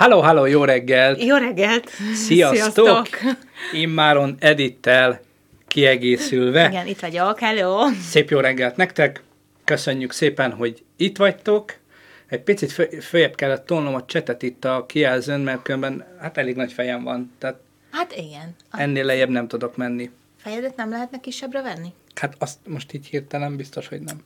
[0.00, 1.22] Halló, halló, jó reggelt!
[1.22, 1.90] Jó reggelt!
[2.14, 3.08] Sziasztok!
[3.72, 5.20] Immáron Edittel
[5.68, 6.68] kiegészülve.
[6.68, 7.86] Igen, itt vagyok, hello!
[8.08, 9.22] Szép jó reggelt nektek!
[9.64, 11.74] Köszönjük szépen, hogy itt vagytok.
[12.26, 16.56] Egy picit fö- följebb kellett tolnom a csetet itt a kijelzőn, mert különben hát elég
[16.56, 17.32] nagy fejem van.
[17.38, 17.56] Tehát
[17.92, 18.56] Hát igen.
[18.70, 20.10] Ennél lejjebb nem tudok menni.
[20.42, 21.92] fejedet nem lehetne kisebbre venni?
[22.14, 24.22] Hát azt most így hirtelen biztos, hogy nem.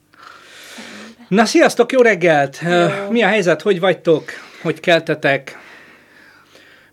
[1.29, 2.59] Na, sziasztok, jó reggelt!
[2.67, 4.25] Ö, Mi a helyzet, hogy vagytok?
[4.63, 5.63] Hogy keltetek?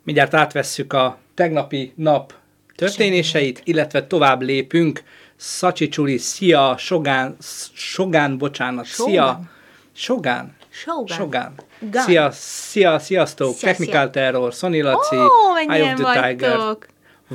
[0.04, 2.34] Mindjárt átvesszük a tegnapi nap
[2.76, 5.04] történéseit, illetve tovább lépünk.
[5.36, 6.76] Szacsi Csuli, szia!
[6.78, 7.36] Sogán,
[7.73, 9.40] Sogán, bocsánat, szia!
[9.95, 10.56] Sogán?
[10.73, 11.08] Shogun.
[11.08, 11.54] Sogán.
[11.80, 12.04] Gán.
[12.04, 13.56] Szia, szia, sziasztok!
[13.56, 14.09] Szia, Technical szia.
[14.09, 15.26] Terror, Sonny Laci, Ó,
[15.68, 16.86] Eye of the Tiger, vagytok!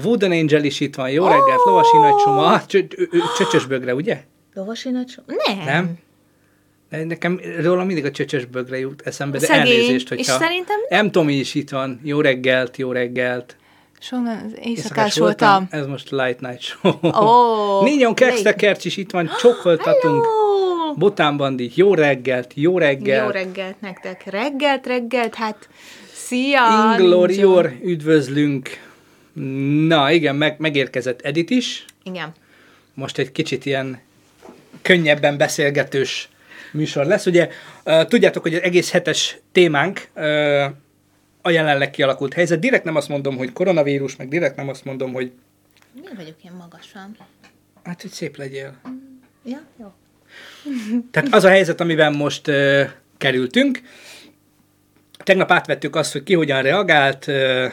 [0.05, 3.67] Wooden Angel is itt van, jó reggelt, Lovasi Nagy Csoma, Ah, csö- ö- ö- csöcsös
[3.67, 4.23] bögre, ugye?
[4.55, 5.65] Lovasi nagy so- Nem.
[5.65, 5.99] Nem?
[7.05, 9.61] Nekem róla mindig a csöcsös bögre jut eszembe, de Szegény.
[9.61, 10.23] elnézést, hogyha...
[10.23, 11.11] És szerintem M.
[11.11, 12.01] Tomi is itt van.
[12.03, 13.57] Jó reggelt, jó reggelt.
[14.01, 15.67] Soha az éjszakás Éjszakás voltam.
[15.71, 16.93] Ez most Light Night Show.
[17.03, 20.25] Ó, Négyon Kextekercs is itt van, csokkoltatunk.
[20.25, 20.95] Hello!
[20.97, 23.25] Botán Bandi, jó reggelt, jó reggelt.
[23.25, 24.25] Jó reggelt nektek.
[24.25, 25.69] Reggelt, reggelt, hát
[26.13, 26.95] szia!
[26.99, 28.69] Inglorior, üdvözlünk.
[29.87, 31.85] Na igen, meg, megérkezett Edit is.
[32.03, 32.33] Igen.
[32.95, 34.01] most egy kicsit ilyen
[34.83, 36.29] könnyebben beszélgetős
[36.73, 37.27] műsor lesz.
[37.27, 37.49] Ugye
[37.85, 40.09] tudjátok, hogy az egész hetes témánk
[41.47, 42.59] a jelenleg kialakult helyzet.
[42.59, 45.33] Direkt nem azt mondom, hogy koronavírus, meg direkt nem azt mondom, hogy
[45.95, 47.17] Mi vagyok én magasan?
[47.87, 48.77] hát, hogy szép legyél.
[49.45, 49.93] Ja, jó.
[51.11, 53.81] Tehát az a helyzet, amiben most uh, kerültünk.
[55.19, 57.73] Tegnap átvettük azt, hogy ki hogyan reagált, uh,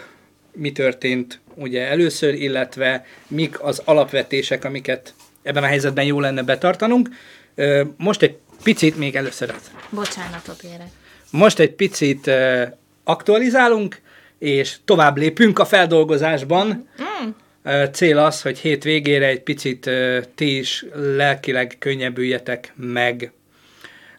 [0.51, 7.09] mi történt ugye először, illetve mik az alapvetések, amiket ebben a helyzetben jó lenne betartanunk.
[7.55, 9.71] Uh, most egy picit, még először az.
[9.89, 10.87] Bocsánatot érek.
[11.31, 12.61] Most egy picit uh,
[13.03, 14.01] aktualizálunk,
[14.39, 16.67] és tovább lépünk a feldolgozásban.
[17.01, 17.29] Mm.
[17.65, 23.31] Uh, cél az, hogy hét végére egy picit uh, ti is lelkileg könnyebbüljetek meg.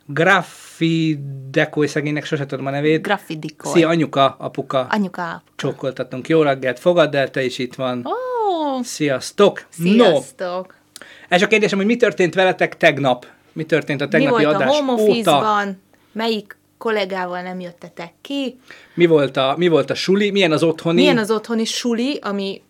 [0.06, 1.18] Graffi
[1.50, 3.02] Dekoy szegénynek sose tudom a nevét.
[3.02, 3.72] Graffidikor.
[3.72, 5.42] Szia, anyuka, apuka, Anyuka.
[5.56, 6.28] csókoltatunk.
[6.28, 8.06] Jó reggelt, fogadd el, te is itt van.
[8.06, 9.66] Ó, Sziasztok!
[9.76, 10.74] No, sziasztok!
[11.28, 13.26] ez a kérdésem, hogy mi történt veletek tegnap?
[13.54, 15.66] Mi történt a Mi tegnapi volt a adás home óta?
[16.12, 18.58] Melyik kollégával nem jöttetek ki?
[18.94, 20.30] Mi volt, a, mi volt a suli?
[20.30, 21.00] Milyen az otthoni?
[21.00, 22.62] Milyen az otthoni suli, ami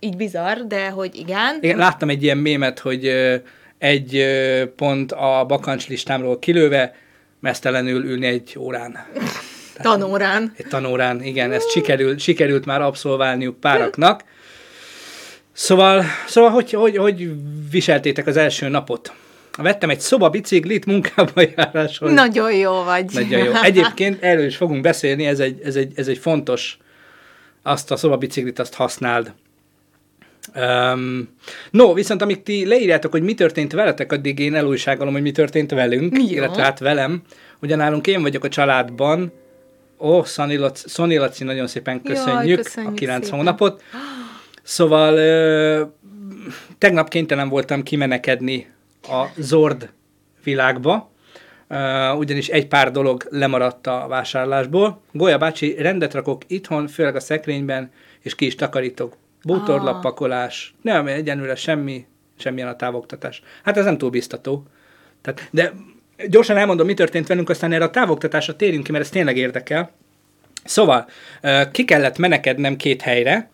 [0.00, 1.58] így bizarr, de hogy igen.
[1.60, 3.06] Igen, láttam egy ilyen mémet, hogy
[3.78, 4.24] egy
[4.76, 6.94] pont a bakancs listámról kilőve
[7.40, 8.98] mesztelenül ülni egy órán.
[9.82, 10.52] Tanórán.
[10.56, 14.24] Egy tanórán, igen, ezt sikerült, sikerült már abszolválniuk páraknak.
[15.52, 17.30] Szóval, szóval hogy, hogy, hogy
[17.70, 19.12] viseltétek az első napot?
[19.56, 22.12] Vettem egy szobabiciklit munkába járáshoz.
[22.12, 23.04] Nagyon jó vagy.
[23.12, 23.52] Nagyon jó.
[23.62, 26.78] Egyébként erről is fogunk beszélni, ez egy, ez egy, ez egy fontos,
[27.62, 29.32] azt a szobabiciklit azt használd.
[30.54, 31.28] Um,
[31.70, 35.70] no, viszont amíg ti leírjátok, hogy mi történt veletek, addig én elújságolom, hogy mi történt
[35.70, 36.24] velünk, Jó.
[36.28, 37.22] illetve hát velem.
[37.62, 39.32] Ugyanálunk én vagyok a családban.
[39.98, 43.38] Ó, Laci, Szani Laci, nagyon szépen Jaj, köszönjük, köszönjük a 9 szépen.
[43.38, 43.82] hónapot.
[44.62, 45.82] Szóval ö,
[46.78, 48.66] tegnap kénytelen voltam kimenekedni
[49.02, 49.90] a Zord
[50.44, 51.10] világba,
[51.68, 55.02] uh, ugyanis egy pár dolog lemaradt a vásárlásból.
[55.12, 57.90] Golya bácsi, rendet rakok itthon, főleg a szekrényben,
[58.20, 59.16] és ki is takarítok.
[59.44, 62.06] Bútorlappakolás, nem, egyenlőre semmi,
[62.38, 63.42] semmilyen a távoktatás.
[63.62, 64.66] Hát ez nem túl biztató.
[65.20, 65.72] Tehát, de
[66.28, 69.90] gyorsan elmondom, mi történt velünk, aztán erre a távoktatásra térjünk ki, mert ez tényleg érdekel.
[70.64, 71.08] Szóval,
[71.40, 73.50] ö, ki kellett menekednem két helyre,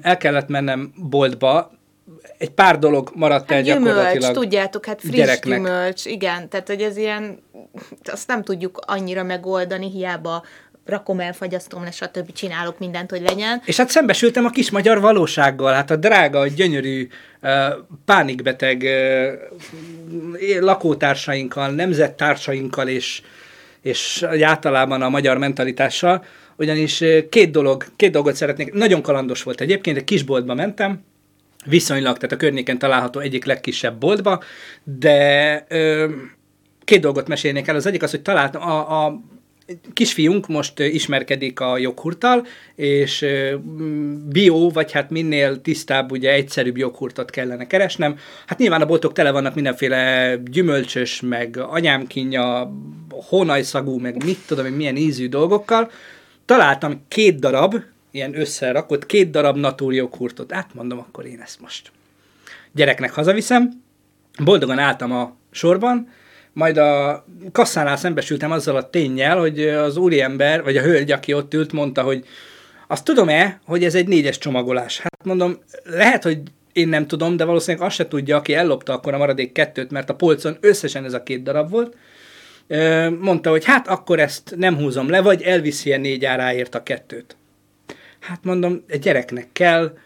[0.00, 1.70] el kellett mennem boltba,
[2.38, 4.32] egy pár dolog maradt el Hát gyümölcs, gyakorlatilag.
[4.34, 5.58] tudjátok, hát friss gyereknek.
[5.58, 7.38] gyümölcs, igen, tehát hogy ez ilyen,
[8.04, 10.44] azt nem tudjuk annyira megoldani, hiába
[10.84, 12.32] rakom el, fagyasztom le, stb.
[12.32, 13.62] csinálok mindent, hogy legyen.
[13.64, 17.08] És hát szembesültem a kis magyar valósággal, hát a drága, gyönyörű,
[17.42, 17.50] uh,
[18.04, 18.84] pánikbeteg
[20.60, 23.22] lakótársainkkal, nemzettársainkkal és,
[23.82, 26.24] és általában a magyar mentalitással,
[26.56, 31.04] ugyanis két dolog, két dolgot szeretnék, nagyon kalandos volt egyébként, egy kisboltba mentem,
[31.66, 34.42] viszonylag, tehát a környéken található egyik legkisebb boltba,
[34.84, 36.08] de ö,
[36.84, 37.76] két dolgot mesélnék el.
[37.76, 39.20] Az egyik az, hogy találtam, a, a
[39.92, 43.26] kisfiunk most ismerkedik a joghurttal, és
[44.28, 48.18] bio, vagy hát minél tisztább, ugye egyszerűbb joghurtot kellene keresnem.
[48.46, 52.72] Hát nyilván a boltok tele vannak mindenféle gyümölcsös, meg anyámkínja,
[53.10, 55.90] hónajszagú, meg mit tudom én, milyen ízű dolgokkal.
[56.44, 57.74] Találtam két darab,
[58.16, 60.52] ilyen összerakott, két darab natúr joghurtot.
[60.52, 61.90] Átmondom, akkor én ezt most
[62.72, 63.70] gyereknek hazaviszem.
[64.44, 66.08] Boldogan álltam a sorban,
[66.52, 71.54] majd a kasszánál szembesültem azzal a tényel, hogy az úriember, vagy a hölgy, aki ott
[71.54, 72.24] ült, mondta, hogy
[72.86, 74.98] azt tudom-e, hogy ez egy négyes csomagolás?
[74.98, 76.38] Hát mondom, lehet, hogy
[76.72, 80.10] én nem tudom, de valószínűleg azt se tudja, aki ellopta akkor a maradék kettőt, mert
[80.10, 81.96] a polcon összesen ez a két darab volt.
[83.20, 87.36] Mondta, hogy hát akkor ezt nem húzom le, vagy elviszi a négy áráért a kettőt.
[88.28, 89.98] Hát mondom, egy gyereknek kell,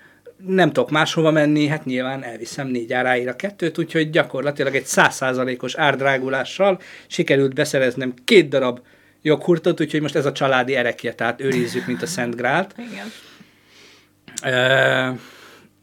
[0.47, 5.75] nem tudok máshova menni, hát nyilván elviszem négy áráért a kettőt, úgyhogy gyakorlatilag egy százszázalékos
[5.75, 8.81] árdrágulással sikerült beszereznem két darab
[9.23, 12.75] joghurtot, úgyhogy most ez a családi erekje, tehát őrizzük, mint a Szent Grált.
[12.79, 13.13] Igen.
[14.55, 15.15] E,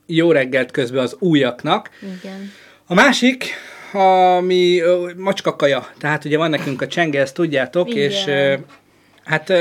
[0.06, 1.90] jó reggelt közben az újaknak.
[2.02, 2.52] Igen.
[2.86, 3.46] A másik,
[3.92, 4.82] ami
[5.16, 8.10] macskakaja, tehát ugye van nekünk a csenge, ezt tudjátok, Igen.
[8.10, 8.26] és
[9.28, 9.54] hát...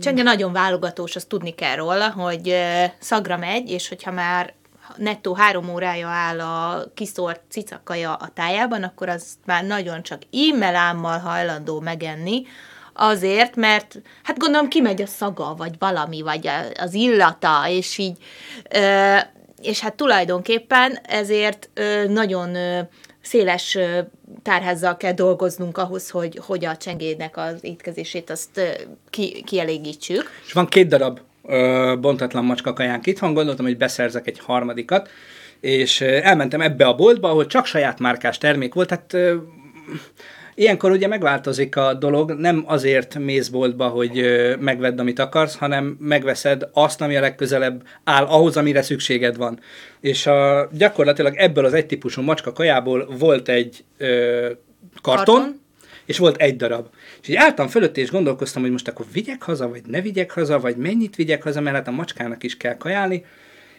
[0.00, 2.56] Csenge nagyon válogatós, azt tudni kell róla, hogy
[2.98, 4.54] szagra megy, és hogyha már
[4.96, 11.18] nettó három órája áll a kiszort cicakaja a tájában, akkor az már nagyon csak ímelámmal
[11.18, 12.42] hajlandó megenni,
[12.92, 18.18] azért, mert hát gondolom kimegy a szaga, vagy valami, vagy az illata, és így,
[19.62, 21.70] és hát tulajdonképpen ezért
[22.08, 22.56] nagyon
[23.26, 23.78] széles
[24.42, 28.60] tárházzal kell dolgoznunk ahhoz, hogy, hogy a csengének az étkezését azt
[29.10, 30.30] ki, kielégítsük.
[30.46, 35.08] És van két darab ö, bontatlan macskakajánk itthon, gondoltam, hogy beszerzek egy harmadikat,
[35.60, 39.36] és elmentem ebbe a boltba, ahol csak saját márkás termék volt, tehát
[40.58, 44.24] Ilyenkor ugye megváltozik a dolog, nem azért mész boltba, hogy
[44.60, 49.60] megvedd, amit akarsz, hanem megveszed azt, ami a legközelebb áll ahhoz, amire szükséged van.
[50.00, 54.50] És a, gyakorlatilag ebből az egy típusú macska kajából volt egy ö,
[55.02, 55.60] karton, karton,
[56.04, 56.86] és volt egy darab.
[57.22, 60.60] És így álltam fölött, és gondolkoztam, hogy most akkor vigyek haza, vagy ne vigyek haza,
[60.60, 63.24] vagy mennyit vigyek haza, mert hát a macskának is kell kajálni.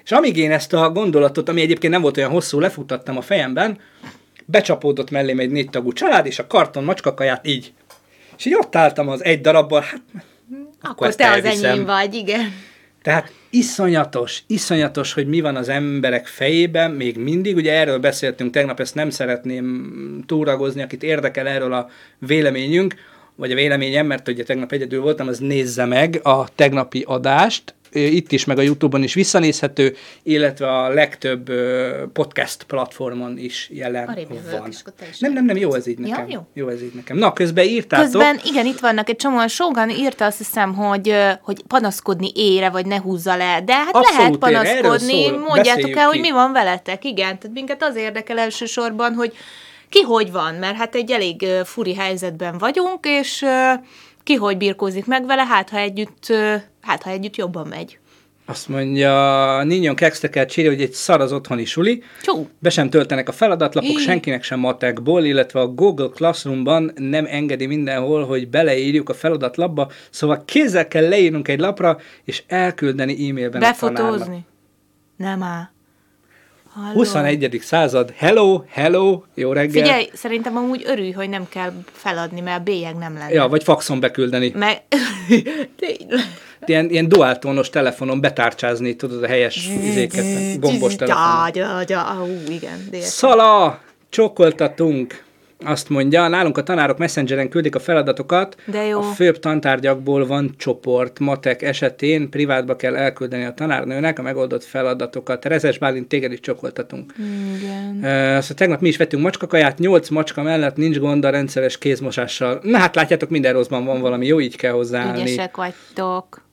[0.03, 3.77] És amíg én ezt a gondolatot, ami egyébként nem volt olyan hosszú, lefutattam a fejemben,
[4.47, 7.73] becsapódott mellém egy négy tagú család, és a karton macskakaját így.
[8.37, 10.01] És így ott álltam az egy darabbal, hát
[10.81, 11.57] akkor, akkor te elviszem.
[11.57, 12.53] az enyém vagy, igen.
[13.01, 18.79] Tehát iszonyatos, iszonyatos, hogy mi van az emberek fejében, még mindig, ugye erről beszéltünk tegnap,
[18.79, 21.89] ezt nem szeretném túragozni, akit érdekel erről a
[22.19, 22.95] véleményünk,
[23.35, 28.31] vagy a véleményem, mert ugye tegnap egyedül voltam, az nézze meg a tegnapi adást, itt
[28.31, 31.51] is, meg a Youtube-on is visszanézhető, illetve a legtöbb
[32.13, 34.69] podcast platformon is jelen van.
[34.69, 36.29] Is, nem, nem, nem, jó ez így nekem.
[36.29, 36.63] Ja, jó.
[36.63, 37.17] jó ez így nekem.
[37.17, 38.05] Na, közben írtátok.
[38.05, 42.85] Közben, igen, itt vannak egy csomó, Sogan írta azt hiszem, hogy, hogy panaszkodni ére, vagy
[42.85, 46.17] ne húzza le, de hát Abszolút lehet panaszkodni, szól, mondjátok el, ki.
[46.17, 49.33] hogy mi van veletek, igen, tehát minket az érdekel elsősorban, hogy
[49.89, 53.45] ki hogy van, mert hát egy elég furi helyzetben vagyunk, és
[54.27, 56.33] ki hogy birkózik meg vele, hát ha együtt,
[56.81, 57.99] hát ha együtt jobban megy.
[58.45, 62.03] Azt mondja, Ninyon Kextekel csírja, hogy egy szar az otthoni suli.
[62.21, 62.47] Csú.
[62.59, 68.25] Be sem töltenek a feladatlapok, senkinek sem matekból, illetve a Google Classroomban nem engedi mindenhol,
[68.25, 74.03] hogy beleírjuk a feladatlapba, szóval kézzel kell leírnunk egy lapra, és elküldeni e-mailben Befotózni.
[74.03, 74.45] a tanárnak.
[75.17, 75.75] Nem áll.
[76.81, 76.93] Halló.
[76.93, 77.59] 21.
[77.61, 79.83] század, hello, hello, jó reggel.
[79.83, 83.33] Figyelj, szerintem amúgy örülj, hogy nem kell feladni, mert a bélyeg nem lenne.
[83.33, 84.51] Ja, vagy faxon beküldeni.
[84.55, 84.81] Meg...
[86.65, 91.49] ilyen, ilyen duáltónos telefonon betárcsázni, tudod, a helyes izéket, gombos telefonon.
[91.53, 93.01] Ja, ja, ú, igen.
[93.01, 93.81] Szala!
[94.09, 95.23] Csókoltatunk!
[95.65, 98.99] Azt mondja, nálunk a tanárok messengeren küldik a feladatokat, De jó.
[98.99, 105.45] a főbb tantárgyakból van csoport, matek esetén privátba kell elküldeni a tanárnőnek a megoldott feladatokat.
[105.45, 107.13] Rezes Bálint, téged is csokoltatunk.
[107.57, 107.99] Igen.
[108.01, 112.59] Szóval tegnap mi is vettünk macskakaját, nyolc macska mellett nincs gond a rendszeres kézmosással.
[112.63, 115.21] Na hát látjátok, minden rosszban van valami, jó, így kell hozzáállni.
[115.21, 116.45] Ügyesek vagytok.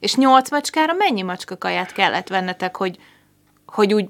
[0.00, 2.96] És nyolc macskára mennyi macskakaját kellett vennetek, hogy,
[3.66, 4.06] hogy úgy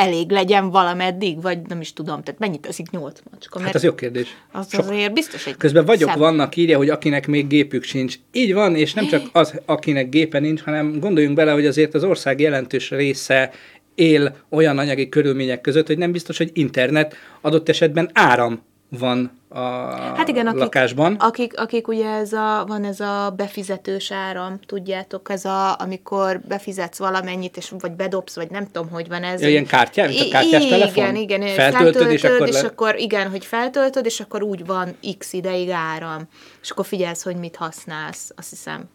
[0.00, 3.60] elég legyen valameddig, vagy nem is tudom, tehát mennyit teszik nyolc macska?
[3.60, 4.28] Hát az jó kérdés.
[4.52, 4.80] Az Sok.
[4.80, 6.18] azért biztos egy Közben vagyok szem.
[6.18, 8.14] vannak, írja, hogy akinek még gépük sincs.
[8.32, 12.04] Így van, és nem csak az, akinek gépe nincs, hanem gondoljunk bele, hogy azért az
[12.04, 13.50] ország jelentős része
[13.94, 18.62] él olyan anyagi körülmények között, hogy nem biztos, hogy internet, adott esetben áram
[18.98, 21.14] van a hát igen, akik, lakásban.
[21.14, 26.98] Akik, akik ugye ez a, van ez a befizetős áram, tudjátok, ez a, amikor befizetsz
[26.98, 29.42] valamennyit, és vagy bedobsz, vagy nem tudom, hogy van ez.
[29.42, 31.16] Ilyen kártya, mint a kártyás igen, telefon?
[31.16, 31.54] Igen, igen.
[31.54, 32.68] Feltöltöd, feltöltöd és, akkor, és le...
[32.68, 36.28] akkor igen, hogy feltöltöd, és akkor úgy van x ideig áram.
[36.62, 38.88] És akkor figyelsz, hogy mit használsz, azt hiszem.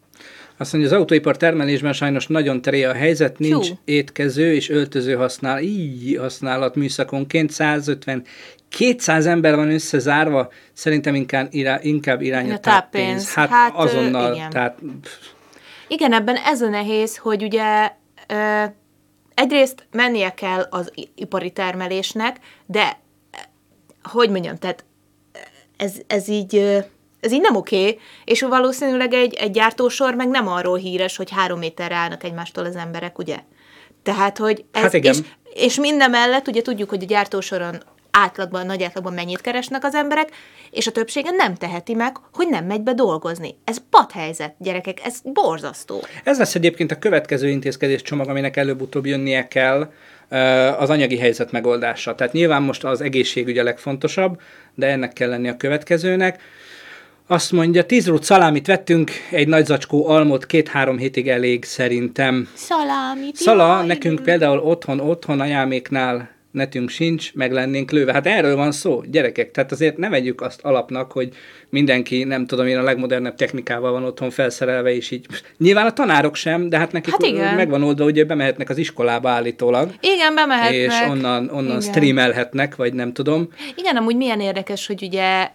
[0.57, 3.75] Azt mondja, az autóipar termelésben sajnos nagyon teré a helyzet, nincs Hú.
[3.85, 8.23] étkező és öltöző használ, így használat műszakonként, 150
[8.69, 13.33] 200 ember van összezárva, szerintem inkább, irá, inkább irány a, táppénz.
[13.33, 14.49] Hát, hát azonnal, igen.
[14.49, 14.79] tehát...
[15.87, 17.91] Igen, ebben ez a nehéz, hogy ugye
[18.27, 18.63] ö,
[19.33, 22.99] egyrészt mennie kell az ipari termelésnek, de
[24.03, 24.83] hogy mondjam, tehát
[25.77, 26.83] ez, ez így
[27.25, 31.59] ez így nem oké, és valószínűleg egy, egy gyártósor meg nem arról híres, hogy három
[31.59, 33.37] méterre állnak egymástól az emberek, ugye?
[34.03, 35.13] Tehát, hogy ez, Hát igen.
[35.13, 35.21] És,
[35.53, 40.29] és minden mellett ugye tudjuk, hogy a gyártósoron átlagban, nagy átlagban mennyit keresnek az emberek,
[40.71, 43.57] és a többsége nem teheti meg, hogy nem megy be dolgozni.
[43.63, 46.03] Ez padhelyzet, gyerekek, ez borzasztó.
[46.23, 49.91] Ez lesz egyébként a következő intézkedés csomag, aminek előbb-utóbb jönnie kell,
[50.77, 52.15] az anyagi helyzet megoldása.
[52.15, 54.41] Tehát nyilván most az egészségügy a legfontosabb,
[54.75, 56.41] de ennek kell lenni a következőnek.
[57.27, 62.47] Azt mondja, tíz rút szalámit vettünk, egy nagy zacskó almot, két-három hétig elég szerintem.
[62.53, 63.29] Szalámi.
[63.33, 68.13] Szala, nekünk például otthon, otthon anyáméknál netünk sincs, meg lennénk lőve.
[68.13, 69.51] Hát erről van szó, gyerekek.
[69.51, 71.29] Tehát azért ne vegyük azt alapnak, hogy
[71.69, 75.25] mindenki, nem tudom én, a legmodernebb technikával van otthon felszerelve, és így.
[75.57, 77.55] Nyilván a tanárok sem, de hát nekik Hát igen.
[77.55, 80.73] megvan oldva, hogy bemehetnek az iskolába állítólag, Igen, bemehetnek.
[80.73, 81.81] és onnan, onnan Igen.
[81.81, 83.47] streamelhetnek, vagy nem tudom.
[83.75, 85.51] Igen, amúgy milyen érdekes, hogy ugye,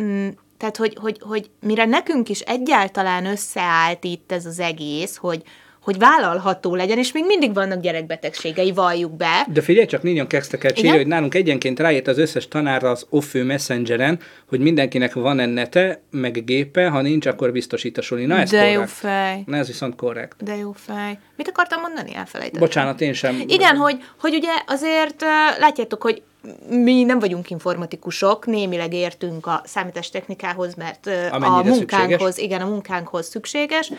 [0.00, 5.42] mm, tehát hogy, hogy, hogy mire nekünk is egyáltalán összeállt itt ez az egész, hogy,
[5.80, 9.46] hogy vállalható legyen, és még mindig vannak gyerekbetegségei, valljuk be.
[9.52, 10.84] De figyelj csak, Nínyon Kexteket Igen?
[10.84, 16.02] írja, hogy nálunk egyenként rájött az összes tanárra az Offő Messengeren, hogy mindenkinek van-e nete,
[16.10, 18.24] meg gépe, ha nincs, akkor biztosít a suli.
[18.26, 18.90] Na ez De jó korrekt.
[18.90, 19.42] fej.
[19.46, 20.44] Na ez viszont korrekt.
[20.44, 21.18] De jó fej.
[21.36, 22.14] Mit akartam mondani?
[22.14, 22.60] Elfelejtettem.
[22.60, 23.42] Bocsánat, én sem.
[23.46, 25.20] Igen, hogy, hogy ugye azért
[25.58, 26.22] látjátok, hogy
[26.68, 32.38] mi nem vagyunk informatikusok, némileg értünk a számítástechnikához, mert uh, a Amennyire munkánkhoz, szükséges.
[32.38, 33.92] igen, a munkánkhoz szükséges,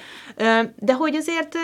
[0.76, 1.56] de hogy azért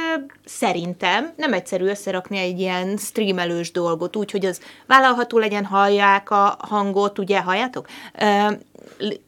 [0.46, 6.58] szerintem nem egyszerű összerakni egy ilyen streamelős dolgot, úgy, hogy az vállalható legyen, hallják a
[6.60, 7.88] hangot, ugye, halljátok?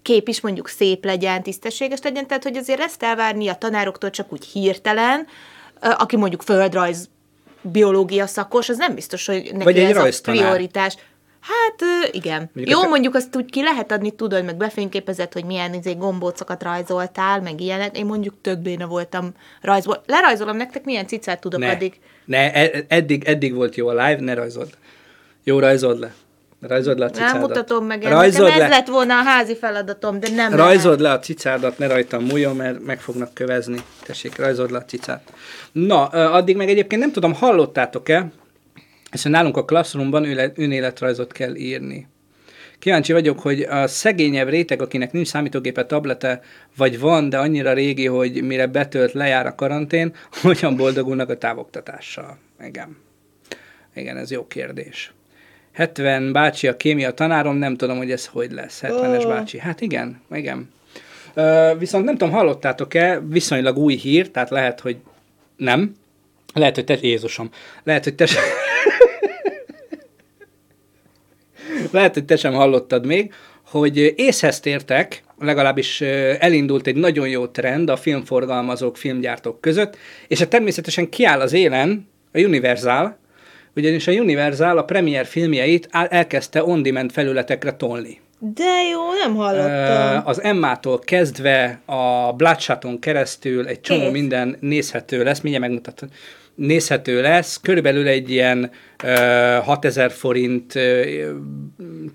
[0.01, 4.33] Kép is mondjuk szép legyen, tisztességes legyen, tehát hogy azért ezt elvárni a tanároktól csak
[4.33, 5.27] úgy hirtelen,
[5.79, 7.09] aki mondjuk földrajz
[7.61, 10.41] biológia szakos, az nem biztos, hogy neki Vagy egy ez a rajztanár.
[10.41, 10.95] prioritás.
[11.43, 12.49] Hát igen.
[12.53, 15.93] Mondjuk Jó, a- mondjuk azt úgy ki lehet adni, tudod, meg befényképezett, hogy milyen izé,
[15.93, 17.97] gombócokat rajzoltál, meg ilyenek.
[17.97, 19.31] Én mondjuk tök béna voltam
[19.61, 20.03] rajzból.
[20.05, 21.99] Lerajzolom nektek, milyen cicát tudok ne, addig.
[22.25, 24.69] ne, e- eddig, eddig volt jó a live, ne rajzold.
[25.43, 26.13] Jó, rajzold le.
[26.67, 27.31] Rajzold le a cicádat.
[27.33, 28.75] Nem mutatom meg, Rajzold nekem ez le.
[28.77, 32.83] lett volna a házi feladatom, de nem Rajzold le a cicádat, ne rajtam múljon, mert
[32.85, 33.77] meg fognak kövezni.
[34.05, 35.33] Tessék, rajzold le a cicát.
[35.71, 38.31] Na, addig meg egyébként nem tudom, hallottátok-e,
[39.13, 42.07] hiszen nálunk a Classroomban önéletrajzot kell írni.
[42.79, 46.41] Kíváncsi vagyok, hogy a szegényebb réteg, akinek nincs számítógépe, tablete,
[46.77, 52.37] vagy van, de annyira régi, hogy mire betölt, lejár a karantén, hogyan boldogulnak a távoktatással.
[52.65, 52.97] Igen.
[53.95, 55.13] Igen, ez jó kérdés.
[55.73, 58.81] 70 bácsi a kémia tanárom, nem tudom, hogy ez hogy lesz.
[58.83, 59.59] 70-es bácsi.
[59.59, 60.69] Hát igen, igen.
[61.33, 64.97] Ö, viszont nem tudom, hallottátok-e, viszonylag új hír, tehát lehet, hogy
[65.55, 65.95] nem.
[66.53, 67.49] Lehet, hogy te, Jézusom,
[67.83, 68.27] lehet, hogy te
[71.91, 73.33] lehet, hogy te sem hallottad még,
[73.65, 76.01] hogy észhez tértek, legalábbis
[76.39, 79.97] elindult egy nagyon jó trend a filmforgalmazók, filmgyártók között,
[80.27, 83.17] és hát természetesen kiáll az élen a Universal,
[83.75, 88.21] ugyanis a Universal a premier filmjeit elkezdte on-demand felületekre tolni.
[88.39, 90.21] De jó, nem hallottam.
[90.25, 94.11] Az Emmától kezdve a Bloodshoton keresztül egy csomó Kész.
[94.11, 96.09] minden nézhető lesz, mindjárt megmutatom,
[96.55, 98.71] nézhető lesz, körülbelül egy ilyen
[99.03, 100.73] ö, 6000 forint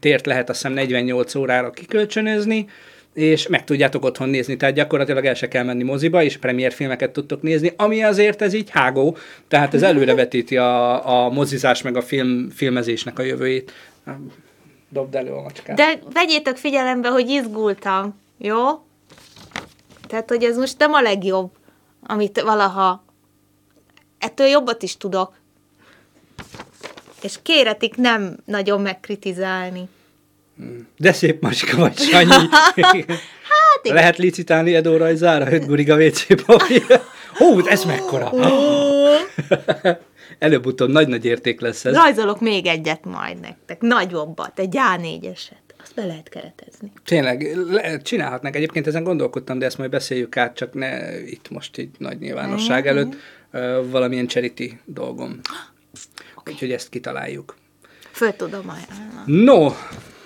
[0.00, 2.66] tért lehet azt hiszem 48 órára kikölcsönözni,
[3.14, 7.11] és meg tudjátok otthon nézni, tehát gyakorlatilag el se kell menni moziba, és premier filmeket
[7.11, 9.16] tudtok nézni, ami azért ez így hágó,
[9.49, 13.73] tehát ez előrevetíti a, a mozizás meg a film, filmezésnek a jövőjét.
[14.88, 15.76] Dobd elő a macskát.
[15.76, 18.64] De vegyétek figyelembe, hogy izgultam, jó?
[20.09, 21.50] Tehát, hogy ez most nem a legjobb,
[22.02, 23.07] amit valaha...
[24.19, 25.33] Ettől jobbat is tudok.
[27.23, 29.89] És kéretik nem nagyon megkritizálni.
[30.97, 32.31] De szép macska vagy, Sanyi.
[32.51, 32.77] hát
[33.83, 33.95] igen.
[33.95, 37.01] Lehet licitálni Edo rajzára, 5 guriga WC papír.
[37.35, 38.33] Hú, ez mekkora!
[40.39, 41.95] Előbb-utóbb nagy-nagy érték lesz ez.
[41.95, 43.81] Rajzolok még egyet majd nektek.
[43.81, 45.57] Nagyobbat, egy A4-eset.
[45.83, 46.93] Azt be lehet keretezni.
[47.05, 48.57] Tényleg, le, csinálhatnak.
[48.57, 52.81] Egyébként ezen gondolkodtam, de ezt majd beszéljük át, csak ne itt most így nagy nyilvánosság
[52.85, 52.89] Mhm.
[52.97, 53.17] előtt.
[53.90, 55.40] Valamilyen charity dolgom.
[56.47, 57.57] Úgyhogy ezt kitaláljuk.
[58.11, 59.45] Föl tudom ajánlani.
[59.45, 59.67] No,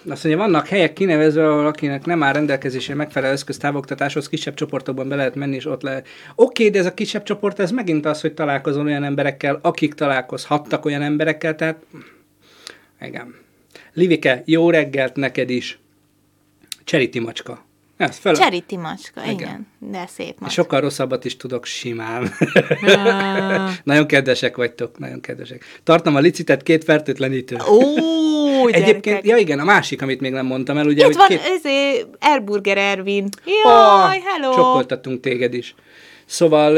[0.09, 5.09] azt mondja, vannak helyek kinevezve, ahol akinek nem áll rendelkezésre megfelelő eszköz távoktatáshoz, kisebb csoportokban
[5.09, 6.09] be lehet menni, és ott lehet.
[6.35, 10.85] Oké, de ez a kisebb csoport, ez megint az, hogy találkozol olyan emberekkel, akik találkozhattak
[10.85, 11.85] olyan emberekkel, tehát
[13.01, 13.35] igen.
[13.93, 15.79] Livike, jó reggelt neked is.
[16.85, 17.65] Cseriti macska.
[18.09, 18.35] Ez föl...
[18.35, 19.35] Charity macska, igen.
[19.35, 19.67] Igen.
[19.79, 20.63] De szép És macska.
[20.63, 22.33] sokkal rosszabbat is tudok simán.
[23.85, 25.65] Nagyon kedvesek vagytok, nagyon kedvesek.
[25.85, 27.57] Tartom a licitet két fertőtlenítő.
[27.71, 27.81] Ó,
[28.69, 29.27] Egyébként, gyerekek.
[29.27, 31.41] ja igen, a másik, amit még nem mondtam el, ugye, Itt van két...
[31.59, 33.29] ezé, Erburger Ervin.
[33.65, 34.55] Jaj, hello!
[34.55, 35.75] Csokkoltattunk téged is.
[36.33, 36.73] Szóval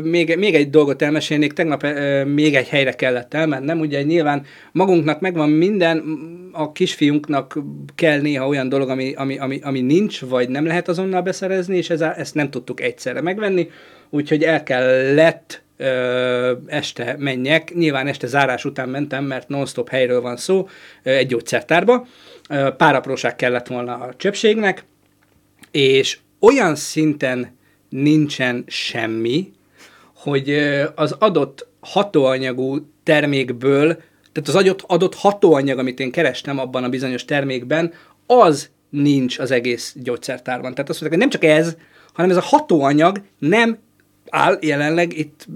[0.00, 1.86] még, még egy dolgot elmesélnék, tegnap
[2.24, 6.18] még egy helyre kellett elmennem, ugye nyilván magunknak megvan minden,
[6.52, 7.58] a kisfiunknak
[7.94, 11.90] kell néha olyan dolog, ami, ami, ami, ami nincs, vagy nem lehet azonnal beszerezni, és
[11.90, 13.70] ez, ezt nem tudtuk egyszerre megvenni,
[14.10, 15.62] úgyhogy el kellett
[16.66, 20.68] este menjek, nyilván este zárás után mentem, mert non-stop helyről van szó,
[21.02, 22.06] egy gyógyszertárba,
[22.76, 24.84] pár apróság kellett volna a csöpségnek,
[25.70, 27.58] és olyan szinten
[27.90, 29.52] nincsen semmi,
[30.16, 30.50] hogy
[30.94, 33.94] az adott hatóanyagú termékből,
[34.32, 37.92] tehát az adott, adott hatóanyag, amit én kerestem abban a bizonyos termékben,
[38.26, 40.74] az nincs az egész gyógyszertárban.
[40.74, 41.76] Tehát azt mondták, hogy nem csak ez,
[42.12, 43.78] hanem ez a hatóanyag nem
[44.30, 45.46] áll jelenleg itt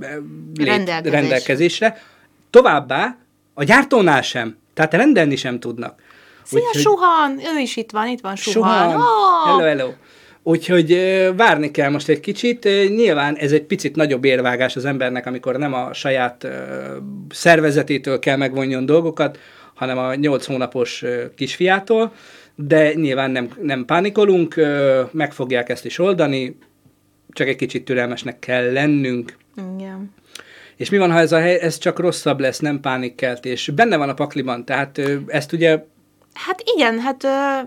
[0.54, 1.20] lét, Rendelkezésre.
[1.20, 2.02] rendelkezésre.
[2.50, 3.16] Továbbá
[3.54, 4.56] a gyártónál sem.
[4.74, 6.02] Tehát rendelni sem tudnak.
[6.42, 7.38] Szia, Úgyhogy- Suhan!
[7.56, 8.90] Ő is itt van, itt van Suhan.
[8.90, 9.00] Suhan!
[9.00, 9.46] Oh!
[9.46, 9.90] Hello, hello!
[10.46, 10.98] Úgyhogy
[11.36, 12.64] várni kell most egy kicsit.
[12.88, 16.48] Nyilván ez egy picit nagyobb érvágás az embernek, amikor nem a saját
[17.30, 19.38] szervezetétől kell megvonjon dolgokat,
[19.74, 21.04] hanem a 8 hónapos
[21.36, 22.12] kisfiától,
[22.54, 24.54] de nyilván nem, nem pánikolunk,
[25.10, 26.56] meg fogják ezt is oldani,
[27.28, 29.36] csak egy kicsit türelmesnek kell lennünk.
[29.76, 30.12] Igen.
[30.76, 33.70] És mi van, ha ez a hely, ez csak rosszabb lesz, nem pánikkeltés?
[33.74, 35.84] Benne van a pakliban, tehát ezt ugye
[36.34, 37.58] Hát igen, hát ö,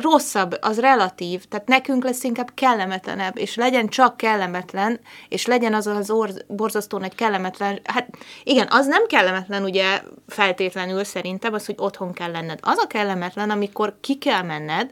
[0.00, 5.86] rosszabb, az relatív, tehát nekünk lesz inkább kellemetlenebb, és legyen csak kellemetlen, és legyen az
[5.86, 8.08] az orz, borzasztó nagy kellemetlen, hát
[8.44, 12.58] igen, az nem kellemetlen ugye feltétlenül szerintem, az, hogy otthon kell lenned.
[12.62, 14.90] Az a kellemetlen, amikor ki kell menned,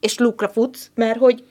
[0.00, 1.44] és lukra futsz, mert hogy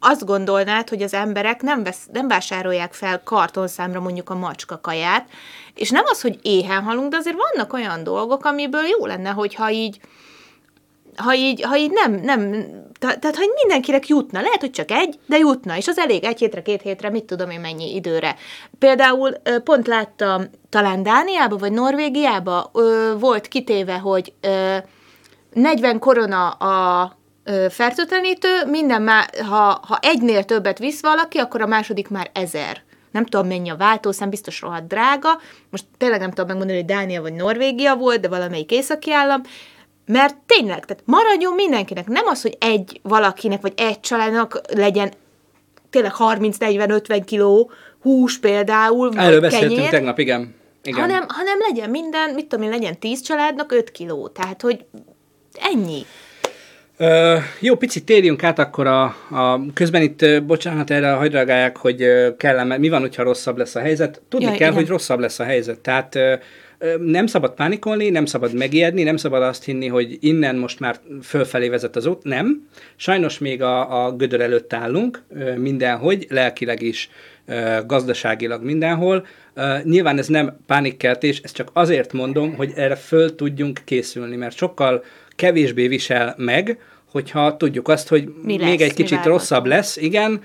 [0.00, 5.28] azt gondolnád, hogy az emberek nem, vesz, nem vásárolják fel kartonszámra mondjuk a macska kaját,
[5.74, 9.70] és nem az, hogy éhen halunk, de azért vannak olyan dolgok, amiből jó lenne, hogyha
[9.70, 10.00] így
[11.16, 12.52] ha így, ha így nem, nem
[12.98, 16.38] te- tehát ha mindenkinek jutna, lehet, hogy csak egy, de jutna, és az elég egy
[16.38, 18.36] hétre, két hétre, mit tudom én mennyi időre.
[18.78, 19.30] Például
[19.64, 24.76] pont láttam, talán Dániába vagy Norvégiába ö, volt kitéve, hogy ö,
[25.52, 31.66] 40 korona a ö, fertőtlenítő, minden már, ha, ha egynél többet visz valaki, akkor a
[31.66, 32.82] második már ezer.
[33.10, 35.40] Nem tudom, mennyi a váltószám, biztos rohadt drága.
[35.70, 39.42] Most tényleg nem tudom megmondani, hogy Dánia vagy Norvégia volt, de valamelyik északi állam.
[40.06, 42.06] Mert tényleg, tehát maradjon mindenkinek.
[42.06, 45.12] Nem az, hogy egy valakinek, vagy egy családnak legyen
[45.90, 50.54] tényleg 30-40-50 kiló hús például, erről beszéltünk kenyér, tegnap, igen.
[50.82, 51.00] igen.
[51.00, 54.28] hanem, hanem legyen minden, mit tudom én, legyen 10 családnak 5 kiló.
[54.28, 54.84] Tehát, hogy
[55.72, 56.06] ennyi.
[56.96, 62.02] Ö, jó, picit térjünk át akkor a, a közben itt, bocsánat, erre hagyd reagálják, hogy
[62.02, 64.22] ö, kellene, mi van, hogyha rosszabb lesz a helyzet.
[64.28, 64.80] Tudni Jaj, kell, igen.
[64.80, 65.80] hogy rosszabb lesz a helyzet.
[65.80, 66.18] Tehát
[66.98, 71.68] nem szabad pánikolni, nem szabad megijedni, nem szabad azt hinni, hogy innen most már fölfelé
[71.68, 72.22] vezet az út.
[72.22, 72.68] Nem.
[72.96, 75.22] Sajnos még a, a gödör előtt állunk,
[75.56, 77.10] mindenhogy, lelkileg is,
[77.86, 79.26] gazdaságilag mindenhol.
[79.82, 85.04] Nyilván ez nem pánikkeltés, ezt csak azért mondom, hogy erre föl tudjunk készülni, mert sokkal
[85.36, 86.78] kevésbé visel meg,
[87.10, 90.42] hogyha tudjuk azt, hogy Mi még lesz, egy mi kicsit rosszabb lesz, igen.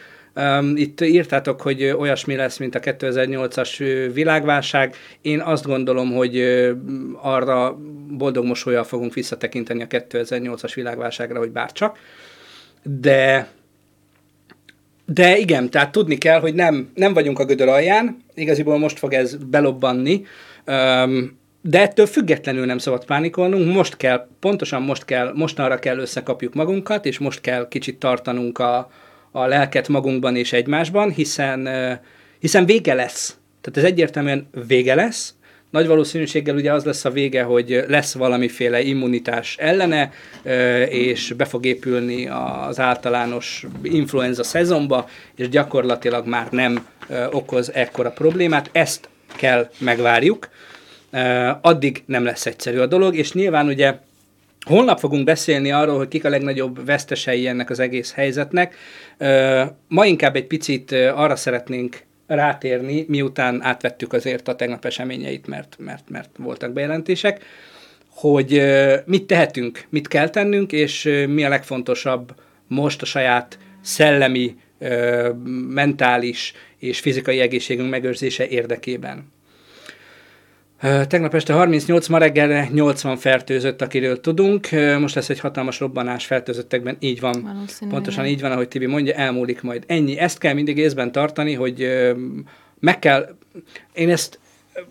[0.75, 4.95] Itt írtátok, hogy olyasmi lesz, mint a 2008-as ö, világválság.
[5.21, 6.39] Én azt gondolom, hogy
[7.21, 7.77] arra
[8.09, 11.97] boldog mosolyal fogunk visszatekinteni a 2008-as világválságra, hogy bárcsak.
[12.83, 13.47] De
[15.13, 19.13] de igen, tehát tudni kell, hogy nem, nem vagyunk a gödör alján, igaziból most fog
[19.13, 20.25] ez belobbanni,
[21.61, 27.05] de ettől függetlenül nem szabad pánikolnunk, most kell, pontosan most kell, mostanra kell összekapjuk magunkat,
[27.05, 28.91] és most kell kicsit tartanunk a,
[29.31, 31.69] a lelket magunkban és egymásban, hiszen,
[32.39, 33.37] hiszen vége lesz.
[33.61, 35.35] Tehát ez egyértelműen vége lesz,
[35.69, 40.11] nagy valószínűséggel ugye az lesz a vége, hogy lesz valamiféle immunitás ellene,
[40.89, 42.27] és be fog épülni
[42.67, 46.87] az általános influenza szezonba, és gyakorlatilag már nem
[47.31, 48.69] okoz ekkora problémát.
[48.71, 50.49] Ezt kell megvárjuk.
[51.61, 53.95] Addig nem lesz egyszerű a dolog, és nyilván ugye
[54.67, 58.75] Holnap fogunk beszélni arról, hogy kik a legnagyobb vesztesei ennek az egész helyzetnek.
[59.87, 66.09] Ma inkább egy picit arra szeretnénk rátérni, miután átvettük azért a tegnap eseményeit, mert, mert,
[66.09, 67.43] mert voltak bejelentések,
[68.09, 68.61] hogy
[69.05, 72.35] mit tehetünk, mit kell tennünk, és mi a legfontosabb
[72.67, 74.55] most a saját szellemi,
[75.67, 79.35] mentális és fizikai egészségünk megőrzése érdekében.
[80.79, 84.67] Tegnap este 38, ma reggelre 80 fertőzött, akiről tudunk.
[84.99, 87.65] Most lesz egy hatalmas robbanás fertőzöttekben, így van.
[87.89, 89.83] Pontosan így van, ahogy Tibi mondja, elmúlik majd.
[89.87, 90.17] Ennyi.
[90.17, 91.87] Ezt kell mindig észben tartani, hogy
[92.79, 93.35] meg kell,
[93.93, 94.39] én ezt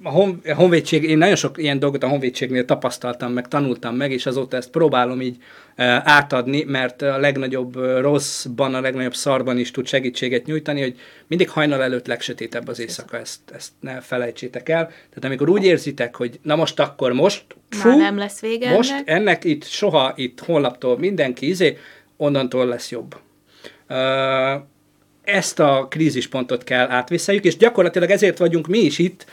[0.02, 4.12] a, hon, a honvédség, én nagyon sok ilyen dolgot a honvédségnél tapasztaltam, meg tanultam meg,
[4.12, 5.36] és azóta ezt próbálom így
[5.84, 11.82] átadni, mert a legnagyobb rosszban, a legnagyobb szarban is tud segítséget nyújtani, hogy mindig hajnal
[11.82, 14.86] előtt legsötétebb az éjszaka, ezt, ezt ne felejtsétek el.
[14.86, 18.92] Tehát amikor úgy érzitek, hogy na most akkor most, fú, Már nem lesz vége most
[18.92, 19.08] ennek.
[19.08, 21.78] ennek itt soha, itt holnaptól mindenki izé,
[22.16, 23.16] onnantól lesz jobb.
[23.88, 23.96] Uh,
[25.24, 29.26] ezt a krízispontot kell átvisszeljük, és gyakorlatilag ezért vagyunk mi is itt,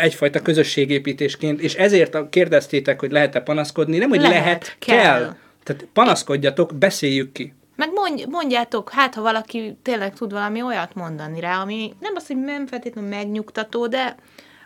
[0.00, 4.96] egyfajta közösségépítésként, és ezért kérdeztétek, hogy lehet-e panaszkodni, nem, hogy lehet, lehet kell.
[4.96, 5.36] kell.
[5.66, 7.54] Tehát panaszkodjatok, beszéljük ki.
[7.76, 12.26] Meg mondj, mondjátok, hát ha valaki tényleg tud valami olyat mondani rá, ami nem az,
[12.26, 14.16] hogy nem feltétlenül megnyugtató, de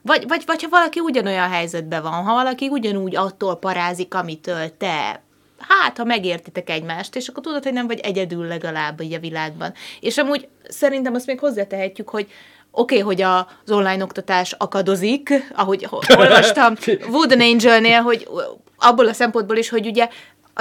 [0.02, 5.22] vagy, vagy, vagy ha valaki ugyanolyan helyzetben van, ha valaki ugyanúgy attól parázik, amitől te
[5.58, 9.72] hát, ha megértitek egymást, és akkor tudod, hogy nem vagy egyedül legalább így a világban.
[10.00, 12.26] És amúgy szerintem azt még hozzátehetjük, hogy
[12.70, 16.74] oké, okay, hogy az online oktatás akadozik, ahogy olvastam
[17.10, 18.28] Wooden Angel-nél, hogy
[18.76, 20.08] abból a szempontból is, hogy ugye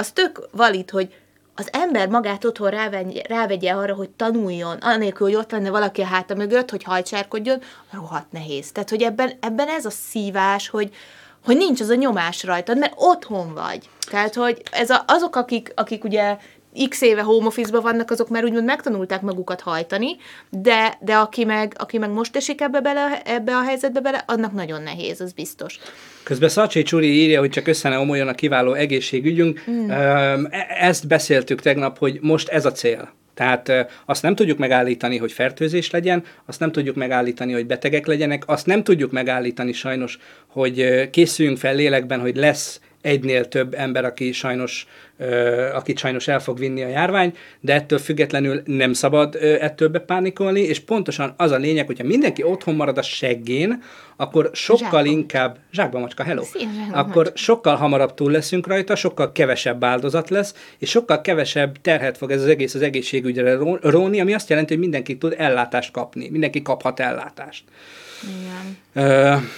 [0.00, 1.14] az tök valid, hogy
[1.54, 6.06] az ember magát otthon rávegye, rávegye arra, hogy tanuljon, anélkül, hogy ott lenne valaki a
[6.06, 7.60] háta mögött, hogy hajtsárkodjon,
[7.92, 8.72] rohadt nehéz.
[8.72, 10.94] Tehát, hogy ebben, ebben ez a szívás, hogy,
[11.44, 13.88] hogy nincs az a nyomás rajtad, mert otthon vagy.
[14.10, 16.36] Tehát, hogy ez a, azok, akik, akik ugye
[16.88, 20.16] x éve home office vannak, azok már úgymond megtanulták magukat hajtani,
[20.50, 24.52] de, de aki, meg, aki meg most esik ebbe, bele, ebbe a helyzetbe bele, annak
[24.52, 25.78] nagyon nehéz, az biztos.
[26.22, 29.64] Közben Szacsé Csuri írja, hogy csak össze ne omoljon a kiváló egészségügyünk.
[29.70, 29.90] Mm.
[30.80, 33.12] Ezt beszéltük tegnap, hogy most ez a cél.
[33.34, 33.72] Tehát
[34.06, 38.66] azt nem tudjuk megállítani, hogy fertőzés legyen, azt nem tudjuk megállítani, hogy betegek legyenek, azt
[38.66, 44.86] nem tudjuk megállítani sajnos, hogy készüljünk fel lélekben, hogy lesz egynél több ember, aki sajnos,
[45.74, 50.80] akit sajnos el fog vinni a járvány, de ettől függetlenül nem szabad ettől bepánikolni, és
[50.80, 53.82] pontosan az a lényeg, hogyha mindenki otthon marad a seggén,
[54.16, 55.10] akkor sokkal Zsákba.
[55.10, 56.42] inkább, zsákba macska, hello,
[56.92, 57.36] akkor macska.
[57.36, 62.42] sokkal hamarabb túl leszünk rajta, sokkal kevesebb áldozat lesz, és sokkal kevesebb terhet fog ez
[62.42, 67.00] az egész az egészségügyre róni, ami azt jelenti, hogy mindenki tud ellátást kapni, mindenki kaphat
[67.00, 67.64] ellátást.
[68.22, 69.48] Igen.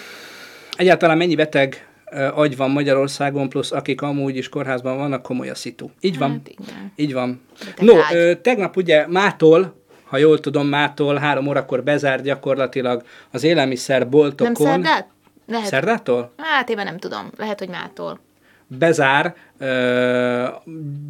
[0.76, 1.86] Egyáltalán mennyi beteg
[2.34, 5.90] agy van Magyarországon, plusz akik amúgy is kórházban vannak, komoly a szitu.
[6.00, 6.30] Így van.
[6.30, 6.92] Hát, igen.
[6.96, 7.40] Így van.
[7.80, 14.52] No, ö, tegnap ugye mától, ha jól tudom, mától három órakor bezárt gyakorlatilag az élelmiszerboltokon.
[14.52, 15.08] Nem szerdát?
[15.46, 15.66] Lehet.
[15.66, 16.32] Szerdától?
[16.36, 17.30] Hát én nem tudom.
[17.36, 18.20] Lehet, hogy mától.
[18.66, 20.44] Bezár ö,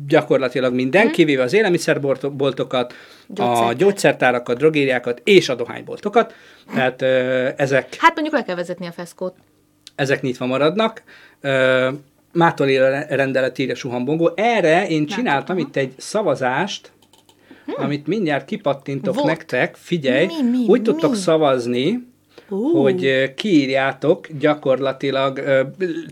[0.07, 1.13] gyakorlatilag minden, hmm.
[1.13, 2.95] kivéve az élelmiszerboltokat,
[3.37, 6.35] a gyógyszertárakat, drogériákat és a dohányboltokat.
[6.75, 7.95] Tehát ö, ezek...
[7.99, 9.35] Hát mondjuk le kell vezetni a feszkót
[9.95, 11.03] ezek nyitva maradnak.
[12.33, 14.33] Mától él rendelet írja suhambongó.
[14.35, 16.93] Erre én csináltam itt egy szavazást,
[17.65, 17.85] hmm.
[17.85, 19.27] amit mindjárt kipattintok Volt.
[19.27, 19.77] nektek.
[19.77, 20.85] Figyelj, mi, mi, úgy mi?
[20.85, 22.09] tudtok szavazni,
[22.49, 22.83] uh.
[22.83, 25.43] hogy kiírjátok gyakorlatilag,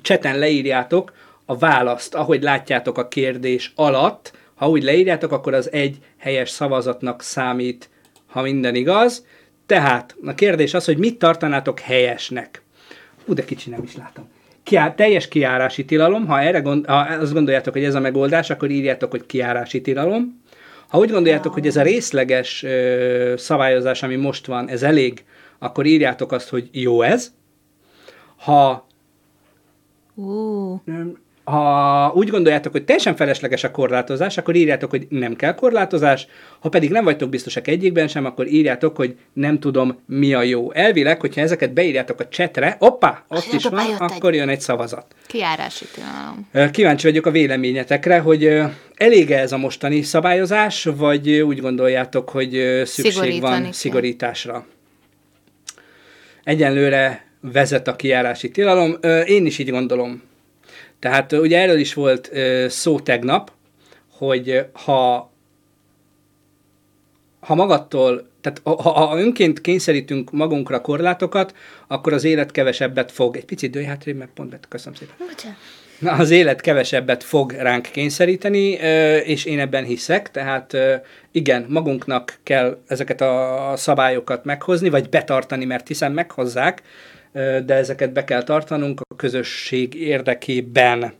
[0.02, 1.12] cseten leírjátok
[1.44, 4.32] a választ, ahogy látjátok a kérdés alatt.
[4.54, 7.88] Ha úgy leírjátok, akkor az egy helyes szavazatnak számít,
[8.26, 9.26] ha minden igaz.
[9.66, 12.62] Tehát a kérdés az, hogy mit tartanátok helyesnek.
[13.26, 14.28] Hú, de kicsi nem is látom.
[14.62, 18.70] Kiá, teljes kiárási tilalom, ha erre gond, ha azt gondoljátok, hogy ez a megoldás, akkor
[18.70, 20.42] írjátok, hogy kiárási tilalom.
[20.88, 25.24] Ha úgy gondoljátok, hogy ez a részleges ö, szabályozás, ami most van, ez elég,
[25.58, 27.32] akkor írjátok azt, hogy jó ez.
[28.36, 28.86] Ha
[30.14, 30.80] uh
[31.50, 36.26] ha úgy gondoljátok, hogy teljesen felesleges a korlátozás, akkor írjátok, hogy nem kell korlátozás,
[36.60, 40.72] ha pedig nem vagytok biztosak egyikben sem, akkor írjátok, hogy nem tudom, mi a jó.
[40.72, 45.06] Elvileg, hogyha ezeket beírjátok a csetre, oppá, ott hát, is van, akkor jön egy szavazat.
[45.26, 46.70] Kiárási tilalom.
[46.70, 48.60] Kíváncsi vagyok a véleményetekre, hogy
[48.94, 53.72] elég ez a mostani szabályozás, vagy úgy gondoljátok, hogy szükség van kell.
[53.72, 54.66] szigorításra?
[56.44, 58.96] Egyenlőre vezet a kiárási tilalom.
[59.24, 60.28] Én is így gondolom.
[61.00, 62.30] Tehát ugye erről is volt
[62.68, 63.52] szó tegnap,
[64.10, 65.30] hogy ha,
[67.40, 71.54] ha magattól, tehát ha, ha önként kényszerítünk magunkra korlátokat,
[71.86, 75.14] akkor az élet kevesebbet fog, egy picit dőj hátrébb, mert pont bet, köszönöm szépen.
[75.18, 75.58] Bocsánat.
[75.98, 78.68] Na, az élet kevesebbet fog ránk kényszeríteni,
[79.24, 80.76] és én ebben hiszek, tehát
[81.30, 86.82] igen, magunknak kell ezeket a szabályokat meghozni, vagy betartani, mert hiszen meghozzák,
[87.32, 91.12] de ezeket be kell tartanunk a közösség érdekében.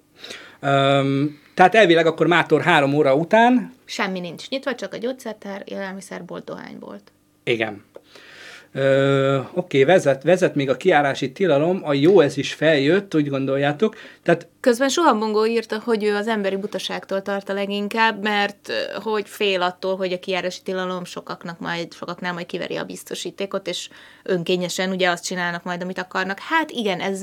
[1.55, 3.73] Tehát elvileg akkor mátor három óra után...
[3.85, 7.13] Semmi nincs nyitva, csak a gyógyszertár, élelmiszerbolt, dohánybolt.
[7.45, 7.85] Igen.
[8.73, 13.97] Ö, oké, vezet, vezet még a kiárási tilalom, a jó ez is feljött, úgy gondoljátok.
[14.23, 19.63] Tehát Közben Suhambongó írta, hogy ő az emberi butaságtól tart a leginkább, mert hogy fél
[19.63, 23.89] attól, hogy a kiárási tilalom sokaknak majd, sokaknál majd kiveri a biztosítékot, és
[24.23, 26.39] önkényesen ugye azt csinálnak majd, amit akarnak.
[26.39, 27.21] Hát igen, ez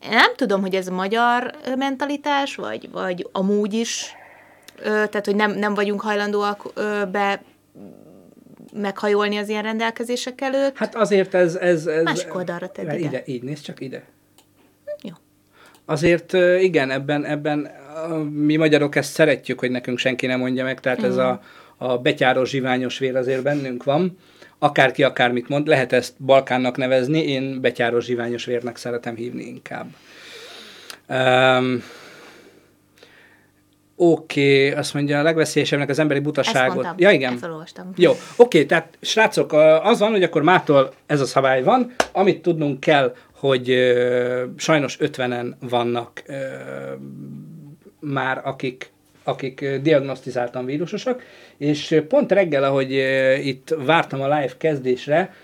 [0.00, 4.14] nem tudom, hogy ez magyar mentalitás, vagy, vagy amúgy is,
[4.82, 6.72] tehát, hogy nem, nem vagyunk hajlandóak
[7.10, 7.42] be
[8.80, 10.76] meghajolni az ilyen rendelkezések előtt.
[10.76, 11.54] hát azért ez...
[11.54, 12.98] ez, ez Másik oldalra tedd ide.
[12.98, 13.22] ide.
[13.26, 14.02] Így, nézd csak ide.
[15.02, 15.12] Jó.
[15.84, 17.70] Azért igen, ebben, ebben
[18.30, 21.42] mi magyarok ezt szeretjük, hogy nekünk senki nem mondja meg, tehát ez a,
[21.76, 24.18] a betyáros zsiványos vér azért bennünk van.
[24.58, 29.86] Akárki akármit mond, lehet ezt Balkánnak nevezni, én betyáros zsiványos vérnek szeretem hívni inkább.
[31.08, 31.82] Um,
[33.98, 36.74] Oké, okay, azt mondja, a legveszélyesebbnek az emberi Ezt butaságot.
[36.74, 36.94] mondtam.
[36.98, 37.32] Ja, igen.
[37.32, 37.92] Ezt felolvastam.
[37.96, 42.80] Jó, oké, tehát srácok, az van, hogy akkor mától ez a szabály van, amit tudnunk
[42.80, 46.34] kell, hogy ö, sajnos 50-en vannak ö,
[48.00, 48.90] már, akik,
[49.24, 51.22] akik diagnosztizáltan vírusosak,
[51.56, 52.92] és pont reggel, ahogy
[53.42, 55.34] itt vártam a live kezdésre,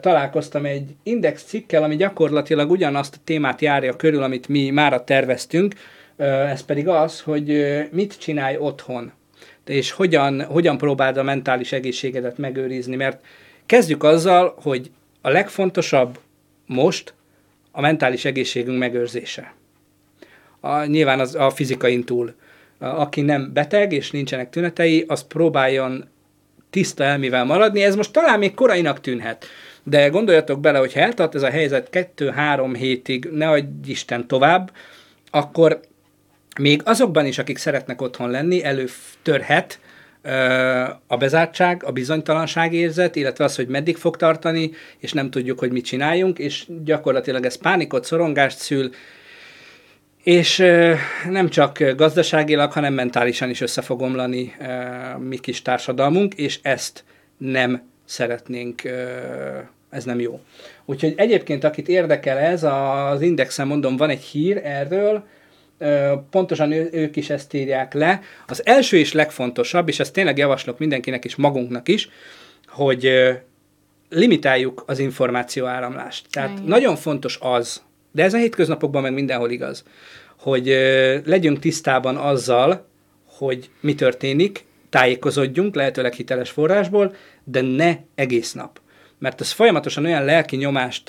[0.00, 5.74] találkoztam egy index cikkel, ami gyakorlatilag ugyanazt a témát járja körül, amit mi mára terveztünk,
[6.16, 9.12] ez pedig az, hogy mit csinálj otthon
[9.66, 13.24] és hogyan, hogyan próbáld a mentális egészségedet megőrizni, mert
[13.66, 16.18] kezdjük azzal, hogy a legfontosabb
[16.66, 17.14] most
[17.72, 19.54] a mentális egészségünk megőrzése.
[20.60, 22.34] A, nyilván az a fizikain túl.
[22.78, 26.08] Aki nem beteg és nincsenek tünetei, az próbáljon
[26.70, 27.82] tiszta elmivel maradni.
[27.82, 29.46] Ez most talán még korainak tűnhet,
[29.82, 34.72] de gondoljatok bele, hogy eltart ez a helyzet kettő-három hétig, ne adj Isten tovább,
[35.30, 35.80] akkor
[36.58, 39.78] még azokban is, akik szeretnek otthon lenni, előtörhet
[41.06, 45.72] a bezártság, a bizonytalanság érzet, illetve az, hogy meddig fog tartani, és nem tudjuk, hogy
[45.72, 48.90] mit csináljunk, és gyakorlatilag ez pánikot, szorongást szül,
[50.22, 50.56] és
[51.30, 54.54] nem csak gazdaságilag, hanem mentálisan is össze fog omlani
[55.18, 57.04] mi kis társadalmunk, és ezt
[57.36, 58.82] nem szeretnénk,
[59.90, 60.40] ez nem jó.
[60.84, 65.26] Úgyhogy egyébként, akit érdekel ez, az Indexen mondom, van egy hír erről,
[66.30, 68.20] pontosan ő, ők is ezt írják le.
[68.46, 72.08] Az első és legfontosabb, és ezt tényleg javaslok mindenkinek és magunknak is,
[72.66, 73.10] hogy
[74.08, 76.26] limitáljuk az információ áramlást.
[76.30, 76.64] Tehát Igen.
[76.64, 77.82] nagyon fontos az,
[78.12, 79.84] de ez a hétköznapokban meg mindenhol igaz,
[80.38, 80.66] hogy
[81.24, 82.86] legyünk tisztában azzal,
[83.26, 88.80] hogy mi történik, tájékozódjunk lehetőleg hiteles forrásból, de ne egész nap.
[89.24, 91.08] Mert ez folyamatosan olyan lelki nyomást,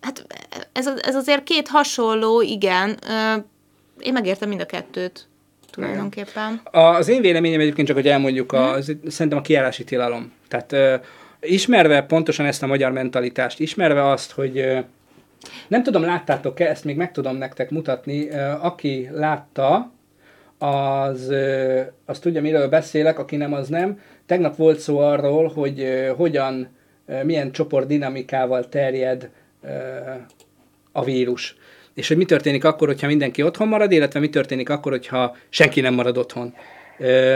[0.00, 0.26] hát
[0.72, 2.98] ez, ez azért két hasonló, igen.
[3.08, 3.36] Ö,
[3.98, 5.28] én megértem mind a kettőt
[5.70, 6.60] tulajdonképpen.
[6.64, 10.32] Az én véleményem egyébként csak, hogy elmondjuk, a, az, szerintem a kiárási tilalom.
[10.48, 10.94] Tehát ö,
[11.40, 14.78] ismerve pontosan ezt a magyar mentalitást, ismerve azt, hogy ö,
[15.68, 19.92] nem tudom, láttátok-e, ezt még meg tudom nektek mutatni, ö, aki látta,
[20.62, 21.32] az,
[22.04, 24.00] az tudja, miről beszélek, aki nem, az nem.
[24.26, 26.68] Tegnap volt szó arról, hogy hogyan,
[27.22, 29.30] milyen csoport dinamikával terjed
[30.92, 31.56] a vírus.
[31.94, 35.80] És hogy mi történik akkor, hogyha mindenki otthon marad, illetve mi történik akkor, hogyha senki
[35.80, 36.54] nem marad otthon.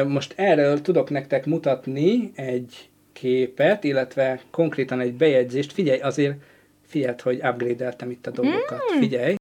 [0.07, 5.73] Most erről tudok nektek mutatni egy képet, illetve konkrétan egy bejegyzést.
[5.73, 6.35] Figyelj, azért
[6.87, 8.83] figyeld, hogy upgrade-eltem itt a dolgokat.
[8.99, 9.35] Figyelj.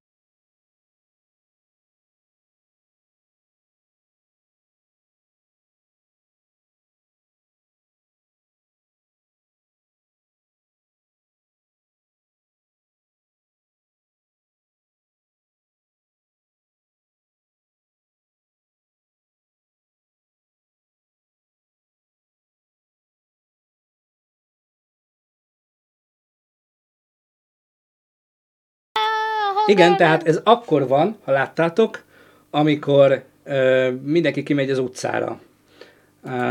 [29.65, 32.03] Igen, tehát ez akkor van, ha láttátok,
[32.49, 35.39] amikor ö, mindenki kimegy az utcára.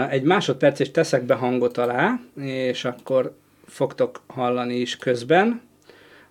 [0.08, 3.34] Egy másodperc, és teszek be hangot alá, és akkor
[3.66, 5.62] fogtok hallani is közben.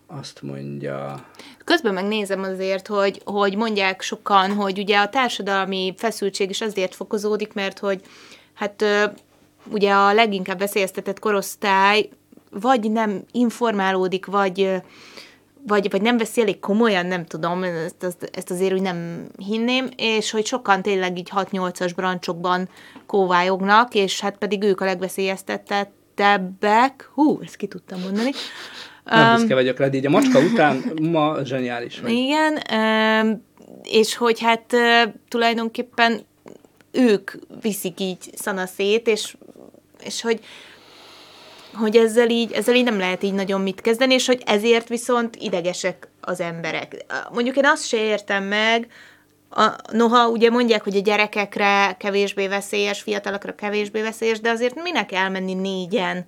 [0.08, 1.26] Azt mondja...
[1.64, 7.54] Közben megnézem azért, hogy, hogy mondják sokan, hogy ugye a társadalmi feszültség is azért fokozódik,
[7.54, 8.02] mert hogy
[8.54, 8.86] hát
[9.72, 12.10] ugye a leginkább veszélyeztetett korosztály
[12.50, 14.82] vagy nem informálódik, vagy
[15.68, 19.90] vagy, vagy nem veszi elég komolyan, nem tudom, ezt, ezt, ezt azért úgy nem hinném,
[19.96, 22.70] és hogy sokan tényleg így 6-8-as brancsokban
[23.06, 27.10] kóvályognak, és hát pedig ők a legveszélyeztetettebbek.
[27.14, 28.32] Hú, ezt ki tudtam mondani.
[29.04, 32.12] Nem büszke vagyok rád, így a macska után ma zseniális vagy.
[32.12, 33.46] Igen, um,
[33.84, 36.22] és hogy hát uh, tulajdonképpen
[36.92, 39.36] ők viszik így szanaszét, és,
[40.04, 40.40] és hogy
[41.74, 45.36] hogy ezzel így, ezzel így nem lehet így nagyon mit kezdeni, és hogy ezért viszont
[45.36, 47.06] idegesek az emberek.
[47.32, 48.88] Mondjuk én azt se értem meg,
[49.54, 55.12] a, noha ugye mondják, hogy a gyerekekre kevésbé veszélyes, fiatalokra kevésbé veszélyes, de azért minek
[55.12, 56.26] elmenni négyen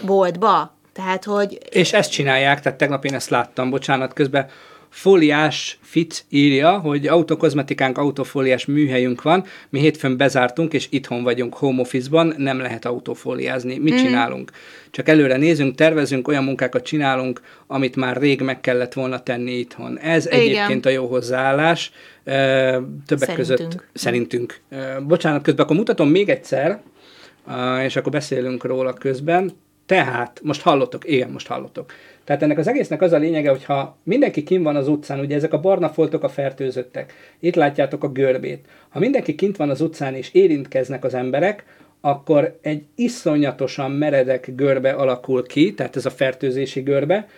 [0.00, 0.76] boltba?
[0.92, 1.58] Tehát, hogy...
[1.70, 4.48] És ezt csinálják, tehát tegnap én ezt láttam, bocsánat, közben
[4.94, 11.80] Fóliás Fit írja, hogy autokozmetikánk, autofóliás műhelyünk van, mi hétfőn bezártunk, és itthon vagyunk home
[11.80, 13.78] office-ban, nem lehet autofóliázni.
[13.78, 13.96] Mit mm.
[13.96, 14.50] csinálunk?
[14.90, 19.98] Csak előre nézünk, tervezünk, olyan munkákat csinálunk, amit már rég meg kellett volna tenni itthon.
[19.98, 20.38] Ez Igen.
[20.38, 21.92] egyébként a jó hozzáállás.
[22.24, 23.36] Többek szerintünk.
[23.36, 24.60] között szerintünk.
[25.06, 26.82] Bocsánat, közben akkor mutatom még egyszer,
[27.84, 29.52] és akkor beszélünk róla közben.
[29.86, 31.92] Tehát, most hallottok, igen, most hallottok.
[32.24, 35.34] Tehát ennek az egésznek az a lényege, hogy ha mindenki kim van az utcán, ugye
[35.34, 38.66] ezek a barna foltok a fertőzöttek, itt látjátok a görbét.
[38.88, 41.64] Ha mindenki kint van az utcán és érintkeznek az emberek,
[42.00, 47.28] akkor egy iszonyatosan meredek görbe alakul ki, tehát ez a fertőzési görbe,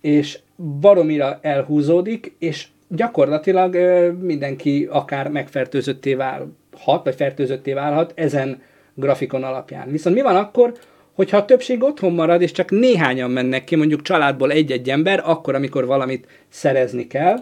[0.00, 0.38] és
[0.80, 3.76] baromira elhúzódik, és gyakorlatilag
[4.20, 8.62] mindenki akár megfertőzötté válhat, vagy fertőzötté válhat ezen
[8.94, 9.90] grafikon alapján.
[9.90, 10.72] Viszont mi van akkor,
[11.12, 15.54] hogyha a többség otthon marad, és csak néhányan mennek ki, mondjuk családból egy-egy ember, akkor,
[15.54, 17.36] amikor valamit szerezni kell,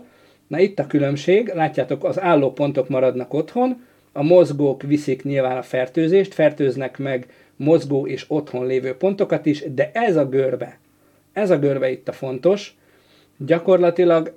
[0.47, 6.35] na itt a különbség, látjátok, az állópontok maradnak otthon, a mozgók viszik nyilván a fertőzést,
[6.35, 10.79] fertőznek meg mozgó és otthon lévő pontokat is, de ez a görbe,
[11.33, 12.75] ez a görbe itt a fontos,
[13.37, 14.35] gyakorlatilag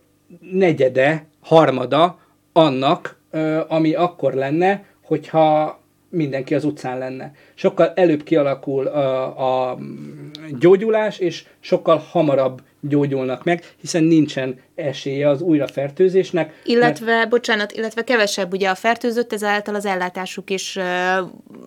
[0.52, 2.19] negyede, harmada
[2.54, 3.19] annak,
[3.67, 5.80] ami akkor lenne, hogyha
[6.13, 7.32] mindenki az utcán lenne.
[7.54, 9.78] Sokkal előbb kialakul a, a
[10.60, 16.62] gyógyulás, és sokkal hamarabb gyógyulnak meg, hiszen nincsen esélye az újrafertőzésnek.
[16.63, 17.30] Illetve, mert...
[17.30, 20.84] bocsánat, illetve kevesebb ugye a fertőzött, ezáltal az ellátásuk is uh,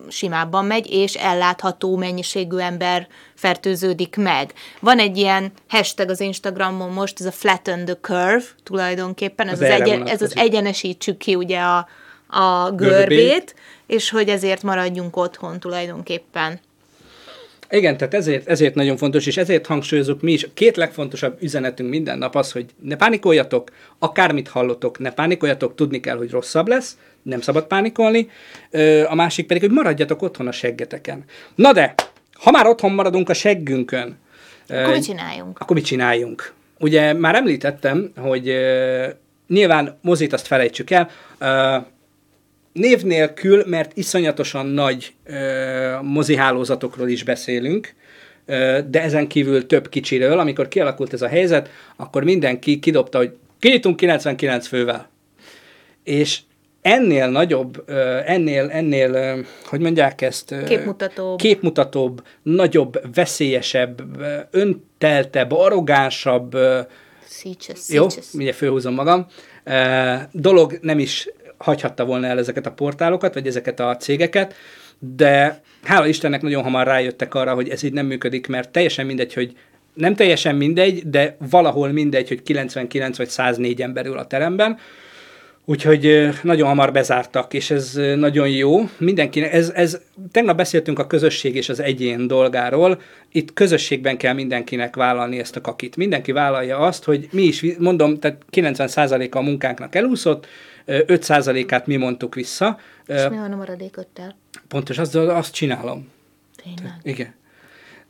[0.09, 4.53] simábban megy, és ellátható mennyiségű ember fertőződik meg.
[4.79, 9.69] Van egy ilyen hashtag az Instagramon most, ez a flatten the curve tulajdonképpen, ez az,
[9.69, 11.87] az, egyen, ez az egyenesítsük ki ugye a,
[12.27, 13.55] a görbét, görbét,
[13.87, 16.59] és hogy ezért maradjunk otthon tulajdonképpen.
[17.69, 20.47] Igen, tehát ezért, ezért nagyon fontos, és ezért hangsúlyozunk mi is.
[20.53, 26.17] Két legfontosabb üzenetünk minden nap az, hogy ne pánikoljatok, akármit hallotok, ne pánikoljatok, tudni kell,
[26.17, 28.29] hogy rosszabb lesz, nem szabad pánikolni.
[29.07, 31.23] A másik pedig, hogy maradjatok otthon a seggeteken.
[31.55, 31.93] Na de,
[32.33, 34.17] ha már otthon maradunk a seggünkön,
[34.69, 35.59] akkor mit csináljunk?
[35.59, 36.53] Akkor mit csináljunk?
[36.79, 38.55] Ugye már említettem, hogy
[39.47, 41.09] nyilván mozit azt felejtsük el,
[42.77, 47.93] név nélkül, mert iszonyatosan nagy ö, mozihálózatokról is beszélünk,
[48.45, 53.31] ö, de ezen kívül több kicsiről, amikor kialakult ez a helyzet, akkor mindenki kidobta, hogy
[53.59, 55.09] kinyitunk 99 fővel.
[56.03, 56.39] És
[56.81, 57.89] ennél nagyobb,
[58.25, 60.55] ennél, ennél, hogy mondják ezt?
[60.65, 61.37] Képmutatóbb.
[61.37, 64.01] Képmutatóbb, nagyobb, veszélyesebb,
[64.51, 66.57] önteltebb, arrogánsabb,
[67.25, 69.27] szícses, jó, mindjárt főhúzom magam,
[70.31, 74.55] dolog nem is hagyhatta volna el ezeket a portálokat, vagy ezeket a cégeket,
[74.99, 79.33] de hála Istennek nagyon hamar rájöttek arra, hogy ez így nem működik, mert teljesen mindegy,
[79.33, 79.57] hogy
[79.93, 84.77] nem teljesen mindegy, de valahol mindegy, hogy 99 vagy 104 ember ül a teremben,
[85.69, 88.89] Úgyhogy nagyon hamar bezártak, és ez nagyon jó.
[88.97, 89.99] Mindenkinek, ez, ez,
[90.31, 93.01] tegnap beszéltünk a közösség és az egyén dolgáról,
[93.31, 95.95] itt közösségben kell mindenkinek vállalni ezt a kakit.
[95.95, 100.47] Mindenki vállalja azt, hogy mi is, mondom, tehát 90%-a a munkánknak elúszott,
[100.87, 102.79] 5%-át mi mondtuk vissza.
[103.07, 104.35] És mi van a maradék öttel?
[104.67, 106.09] Pontos, azt, azt csinálom.
[106.63, 106.93] Tényleg?
[107.03, 107.33] Igen.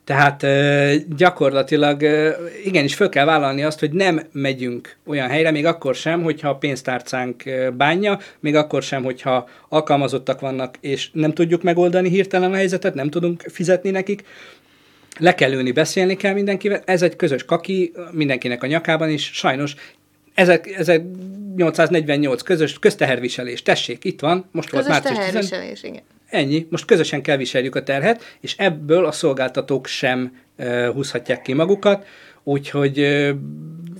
[0.08, 0.46] Tehát
[1.16, 2.02] gyakorlatilag
[2.64, 6.56] igenis föl kell vállalni azt, hogy nem megyünk olyan helyre, még akkor sem, hogyha a
[6.56, 7.44] pénztárcánk
[7.74, 13.10] bánja, még akkor sem, hogyha alkalmazottak vannak, és nem tudjuk megoldani hirtelen a helyzetet, nem
[13.10, 14.24] tudunk fizetni nekik,
[15.20, 19.76] le kell ülni, beszélni kell mindenkivel, ez egy közös kaki mindenkinek a nyakában, és sajnos
[20.34, 21.02] ezek, ezek
[21.56, 23.62] 848 közös közteherviselés.
[23.62, 25.84] Tessék, itt van, most közös volt március 10.
[25.84, 26.04] igen.
[26.30, 31.54] Ennyi, most közösen kell viseljük a terhet, és ebből a szolgáltatók sem uh, húzhatják ki
[31.54, 32.06] magukat,
[32.44, 33.00] úgyhogy...
[33.00, 33.30] Uh,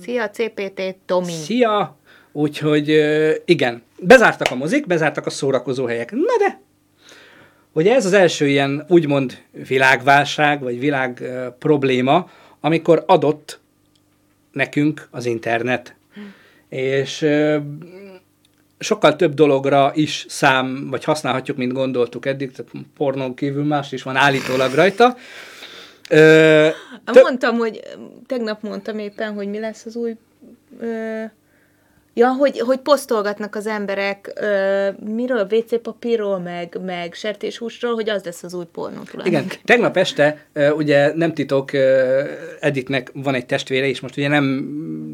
[0.00, 1.32] Szia, CPT, Tomi!
[1.32, 1.96] Szia!
[2.32, 6.10] Úgyhogy uh, igen, bezártak a mozik, bezártak a szórakozó helyek.
[6.10, 6.60] Na de,
[7.72, 13.60] Ugye ez az első ilyen úgymond világválság, vagy világ uh, probléma, amikor adott
[14.52, 15.94] nekünk az internet.
[16.14, 16.20] Hm.
[16.76, 17.26] És
[18.78, 24.02] sokkal több dologra is szám, vagy használhatjuk, mint gondoltuk eddig, tehát pornón kívül más is
[24.02, 25.16] van állítólag rajta.
[26.10, 26.68] Ö,
[27.04, 27.80] tö- Mondtam, hogy
[28.26, 30.16] tegnap mondtam éppen, hogy mi lesz az új
[30.80, 31.22] ö,
[32.18, 38.24] Ja, hogy, hogy posztolgatnak az emberek ö, miről, WC papírról, meg, meg sertéshúsról, hogy az
[38.24, 42.22] lesz az új pornó Igen, tegnap este, ö, ugye nem titok, ö,
[42.60, 44.66] Editnek van egy testvére, és most ugye nem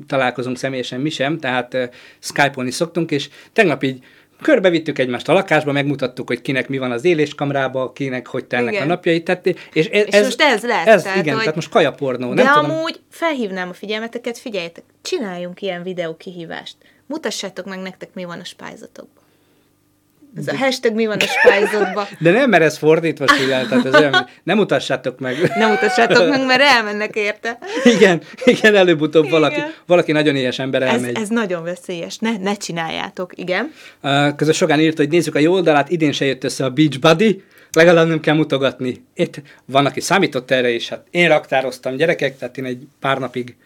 [0.07, 1.85] találkozunk személyesen mi sem, tehát ö,
[2.19, 4.05] Skype-olni szoktunk, és tegnap így
[4.43, 8.85] körbevittük egymást a lakásba, megmutattuk, hogy kinek mi van az éléskamrába, kinek hogy telnek igen.
[8.85, 9.25] a napjait.
[9.25, 10.87] Tehát, és, ez, és most ez lesz.
[10.87, 11.41] Ez, tehát, igen, hogy...
[11.41, 12.35] tehát most kajapornó.
[12.35, 13.07] De nem amúgy tudom.
[13.11, 16.77] felhívnám a figyelmeteket, figyeljetek, csináljunk ilyen videó kihívást.
[17.07, 19.23] Mutassátok meg nektek, mi van a spájzatokban.
[20.37, 22.07] Ez a hashtag mi van a spájzatban.
[22.21, 25.53] De nem, mert ez fordítva csinál, tehát ez olyan, nem mutassátok meg.
[25.57, 27.59] Nem mutassátok meg, mert elmennek érte.
[27.97, 29.41] Igen, igen, előbb-utóbb igen.
[29.41, 31.17] valaki, valaki nagyon éhes ember elmegy.
[31.17, 33.73] Ez, ez nagyon veszélyes, ne, ne csináljátok, igen.
[34.03, 36.99] Uh, közben sokan írta, hogy nézzük a jó oldalát, idén se jött össze a Beach
[36.99, 37.43] Buddy,
[37.73, 39.05] legalább nem kell mutogatni.
[39.15, 43.57] Itt van, aki számított erre, és hát én raktároztam gyerekek, tehát én egy pár napig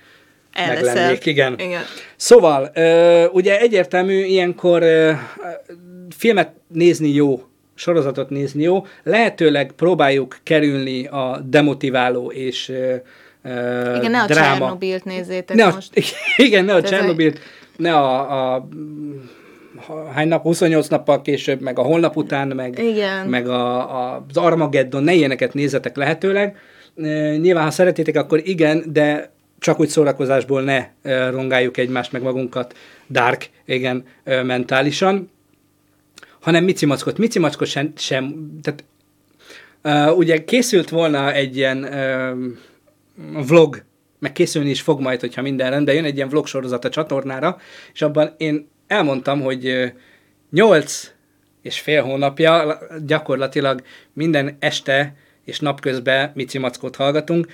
[0.66, 1.54] meg lennék, igen.
[1.58, 1.82] igen.
[2.16, 5.12] Szóval, ö, ugye egyértelmű ilyenkor ö,
[6.16, 7.42] filmet nézni jó,
[7.74, 12.94] sorozatot nézni jó, lehetőleg próbáljuk kerülni a demotiváló és ö,
[13.96, 14.58] igen, ne a dráma.
[14.58, 15.90] Csernobilt nézzétek ne most.
[15.94, 16.00] A,
[16.46, 17.38] igen, ne a Csernobilt,
[17.76, 18.68] ne a, a
[20.14, 23.26] hány nap, 28 nappal később, meg a holnap után, meg, Igen.
[23.26, 26.56] meg a, a, az Armageddon, ne ilyeneket nézzetek lehetőleg.
[27.40, 30.86] Nyilván, ha szeretitek, akkor igen, de csak úgy szórakozásból ne
[31.30, 32.76] rongáljuk egymást meg magunkat
[33.10, 35.30] dark, igen, mentálisan,
[36.40, 37.18] hanem Mici Mackot.
[37.18, 38.84] Mici Mackot sem, sem tehát
[40.10, 43.82] uh, ugye készült volna egy ilyen uh, vlog,
[44.18, 47.58] meg készülni is fog majd, hogyha minden rendben jön, egy ilyen vlog sorozat a csatornára,
[47.92, 49.92] és abban én elmondtam, hogy
[50.50, 51.10] nyolc
[51.62, 53.82] és fél hónapja gyakorlatilag
[54.12, 57.46] minden este és napközben Mici Mackot hallgatunk,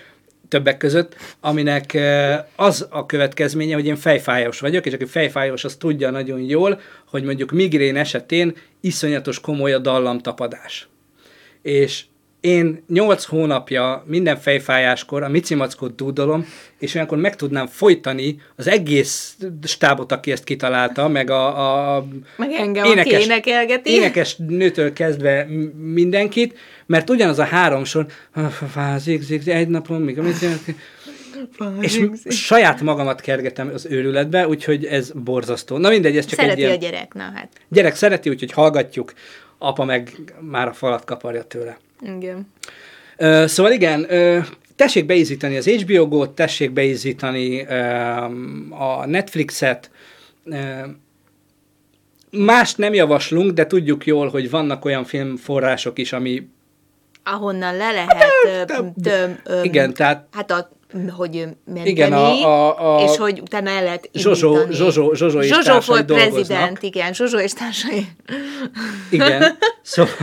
[0.54, 1.98] többek között, aminek
[2.56, 7.22] az a következménye, hogy én fejfájós vagyok, és aki fejfájós, az tudja nagyon jól, hogy
[7.22, 10.88] mondjuk migrén esetén iszonyatos komoly a dallamtapadás.
[11.62, 12.04] És
[12.44, 16.46] én nyolc hónapja minden fejfájáskor a micimackot dúdolom,
[16.78, 22.52] és olyankor meg tudnám folytani az egész stábot, aki ezt kitalálta, meg a, a meg
[22.52, 23.90] engem, énekes, énekelgeti.
[23.90, 28.06] énekes nőtől kezdve mindenkit, mert ugyanaz a három sor,
[28.70, 30.36] fázik, zik, egy napon, még amit
[31.80, 35.76] és saját magamat kergetem az őrületbe, úgyhogy ez borzasztó.
[35.76, 36.72] Na mindegy, ez csak szereti egy ilyen...
[36.72, 37.48] a gyerek, na hát.
[37.68, 39.12] Gyerek szereti, úgyhogy hallgatjuk,
[39.64, 40.10] apa meg
[40.40, 41.78] már a falat kaparja tőle.
[42.00, 42.52] Igen.
[43.18, 44.44] Uh, szóval igen, uh,
[44.76, 49.90] tessék beizítani az HBO Go-t, tessék beizítani uh, a Netflixet,
[50.44, 50.84] uh,
[52.36, 56.48] Mást nem javaslunk, de tudjuk jól, hogy vannak olyan filmforrások is, ami
[57.24, 60.70] ahonnan le lehet töm, töm, igen, tehát hát a
[61.16, 65.48] hogy menteni, igen, a, a, a, és hogy utána el lehet Zsozsó, Zsozsó, Zsozsó és
[65.48, 68.06] Zsozsó volt prezident, igen, Zsozsó és társai.
[69.10, 69.42] Igen,
[69.82, 70.14] szóval,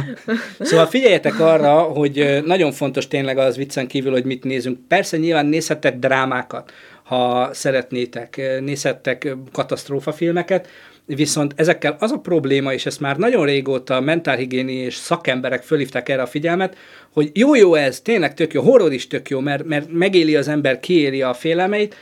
[0.59, 4.79] szóval figyeljetek arra, hogy nagyon fontos tényleg az viccen kívül, hogy mit nézünk.
[4.87, 6.71] Persze nyilván nézhettek drámákat,
[7.03, 10.67] ha szeretnétek, nézhettek katasztrófafilmeket,
[11.15, 16.21] Viszont ezekkel az a probléma, és ezt már nagyon régóta mentálhigiéni és szakemberek fölhívták erre
[16.21, 16.77] a figyelmet,
[17.13, 20.79] hogy jó-jó ez, tényleg tök jó, horror is tök jó, mert, mert megéli az ember,
[20.79, 21.95] kiéli a félelmeit,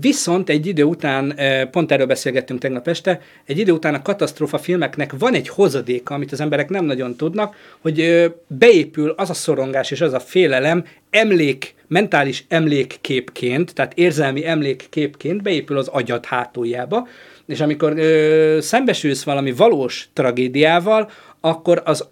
[0.00, 4.58] Viszont egy idő után, eh, pont erről beszélgettünk tegnap este, egy idő után a katasztrófa
[4.58, 9.34] filmeknek van egy hozadéka, amit az emberek nem nagyon tudnak, hogy eh, beépül az a
[9.34, 17.08] szorongás és az a félelem emlék, mentális emlékképként, tehát érzelmi emlékképként beépül az agyad hátuljába,
[17.48, 22.08] és amikor ö, szembesülsz valami valós tragédiával, akkor az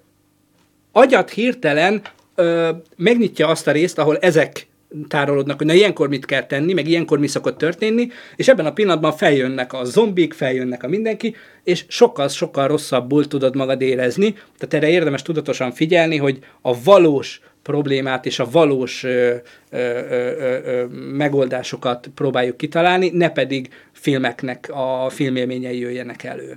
[0.92, 2.02] agyat hirtelen
[2.34, 4.66] ö, megnyitja azt a részt, ahol ezek
[5.08, 8.72] tárolódnak, hogy na ilyenkor mit kell tenni, meg ilyenkor mi szokott történni, és ebben a
[8.72, 11.34] pillanatban feljönnek a zombik, feljönnek a mindenki,
[11.64, 14.32] és sokkal-sokkal rosszabbul tudod magad érezni.
[14.32, 19.34] Tehát erre érdemes tudatosan figyelni, hogy a valós problémát és a valós ö,
[19.70, 26.56] ö, ö, ö, megoldásokat próbáljuk kitalálni, ne pedig filmeknek a filmélményei jöjjenek elő.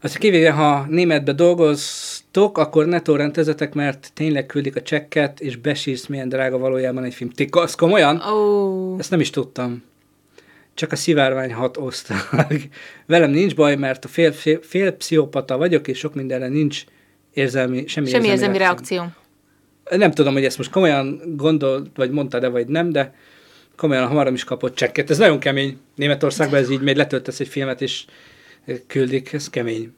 [0.00, 6.06] Azt kivéve, ha németbe dolgoztok, akkor ne torrentezetek, mert tényleg küldik a csekket, és besírsz,
[6.06, 7.30] milyen drága valójában egy film.
[7.30, 8.20] Ti, az komolyan?
[8.20, 8.98] Oh.
[8.98, 9.84] Ezt nem is tudtam.
[10.74, 12.18] Csak a szivárvány hat osztag.
[13.06, 16.84] Velem nincs baj, mert a fél, fél, fél pszichopata vagyok, és sok mindenre nincs
[17.32, 19.04] érzelmi, semmi, Semmi érzelmi reakció.
[19.90, 23.14] Nem tudom, hogy ezt most komolyan gondolt, vagy mondta de vagy nem, de
[23.76, 25.10] komolyan hamarom is kapott csekket.
[25.10, 25.78] Ez nagyon kemény.
[25.94, 28.04] Németországban ez így megy, letöltesz egy filmet, és
[28.86, 29.92] küldik, ez kemény.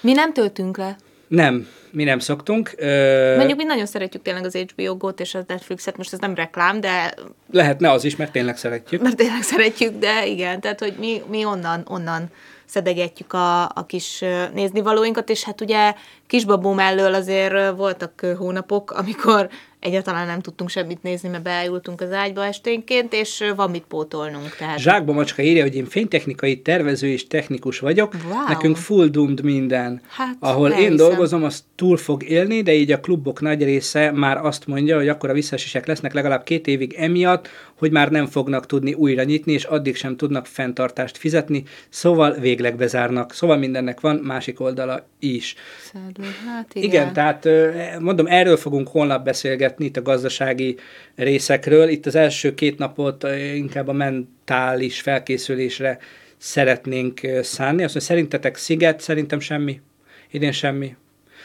[0.00, 0.96] Mi nem töltünk le.
[1.28, 2.72] Nem, mi nem szoktunk.
[2.76, 6.34] Ö, Mondjuk mi nagyon szeretjük tényleg az HBO Go-t és a Netflixet, most ez nem
[6.34, 7.14] reklám, de
[7.50, 9.02] Lehetne az is, mert tényleg szeretjük.
[9.02, 12.30] mert tényleg szeretjük, de igen, tehát hogy mi, mi onnan, onnan
[12.70, 15.94] szedegetjük a, a kis néznivalóinkat, és hát ugye
[16.26, 19.48] kisbabó mellől azért voltak hónapok, amikor
[19.80, 24.56] egyáltalán nem tudtunk semmit nézni, mert beájultunk az ágyba esténként, és van mit pótolnunk.
[24.56, 28.14] Tehát Zsákba Macska írja, hogy én fénytechnikai tervező és technikus vagyok.
[28.24, 28.48] Wow.
[28.48, 30.00] Nekünk full doomed minden.
[30.08, 34.36] Hát, Ahol én dolgozom, az túl fog élni, de így a klubok nagy része már
[34.36, 38.66] azt mondja, hogy akkor a visszaesések lesznek legalább két évig emiatt, hogy már nem fognak
[38.66, 43.32] tudni újra nyitni, és addig sem tudnak fenntartást fizetni, szóval végleg bezárnak.
[43.32, 45.54] Szóval mindennek van másik oldala is.
[46.46, 46.88] Hát igen.
[46.88, 47.48] Igen, tehát
[48.00, 50.76] mondom, erről fogunk holnap beszélgetni itt a gazdasági
[51.14, 51.88] részekről.
[51.88, 55.98] Itt az első két napot ö, inkább a mentális felkészülésre
[56.36, 57.82] szeretnénk ö, szánni.
[57.84, 59.80] Azt mondja, szerintetek sziget, szerintem semmi.
[60.30, 60.96] Idén semmi.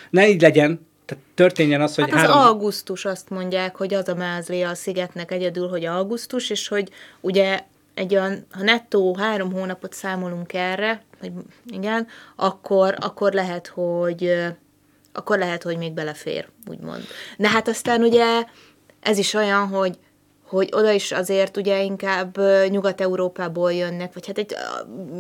[0.10, 2.48] Ne így legyen, tehát történjen az, hogy Hát az három...
[2.48, 6.90] augusztus azt mondják, hogy az a mázli a szigetnek egyedül, hogy augusztus, és hogy
[7.22, 7.60] ugye
[7.94, 11.32] egy olyan, ha nettó három hónapot számolunk erre, vagy
[11.66, 14.48] igen, akkor, akkor lehet, hogy ö,
[15.16, 17.04] akkor lehet, hogy még belefér, úgymond.
[17.38, 18.44] De hát aztán ugye
[19.02, 19.98] ez is olyan, hogy
[20.48, 22.38] hogy oda is azért ugye inkább
[22.70, 24.56] Nyugat-Európából jönnek, vagy hát egy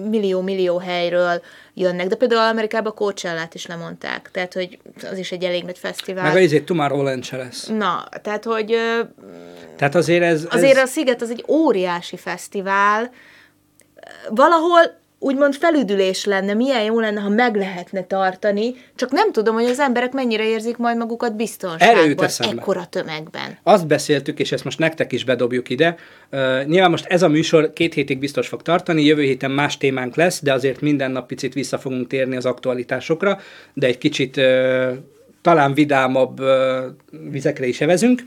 [0.10, 1.42] millió-millió helyről
[1.74, 4.80] jönnek, de például Amerikában Coachellát is lemondták, tehát hogy
[5.12, 6.24] az is egy elég nagy fesztivál.
[6.24, 7.68] Meg a izé Tomorrowland se lesz.
[7.68, 8.78] Na, tehát, hogy
[9.78, 10.48] Tehát azért ez...
[10.50, 10.84] azért ez...
[10.84, 13.12] a Sziget az egy óriási fesztivál,
[14.30, 19.66] valahol úgymond felüdülés lenne, milyen jó lenne, ha meg lehetne tartani, csak nem tudom, hogy
[19.66, 23.58] az emberek mennyire érzik majd magukat biztonságban, ekkora tömegben.
[23.64, 25.96] Azt beszéltük, és ezt most nektek is bedobjuk ide.
[26.32, 30.16] Uh, nyilván most ez a műsor két hétig biztos fog tartani, jövő héten más témánk
[30.16, 33.40] lesz, de azért minden nap picit vissza fogunk térni az aktualitásokra,
[33.74, 34.92] de egy kicsit uh,
[35.42, 36.48] talán vidámabb uh,
[37.32, 38.22] vizekre is evezünk.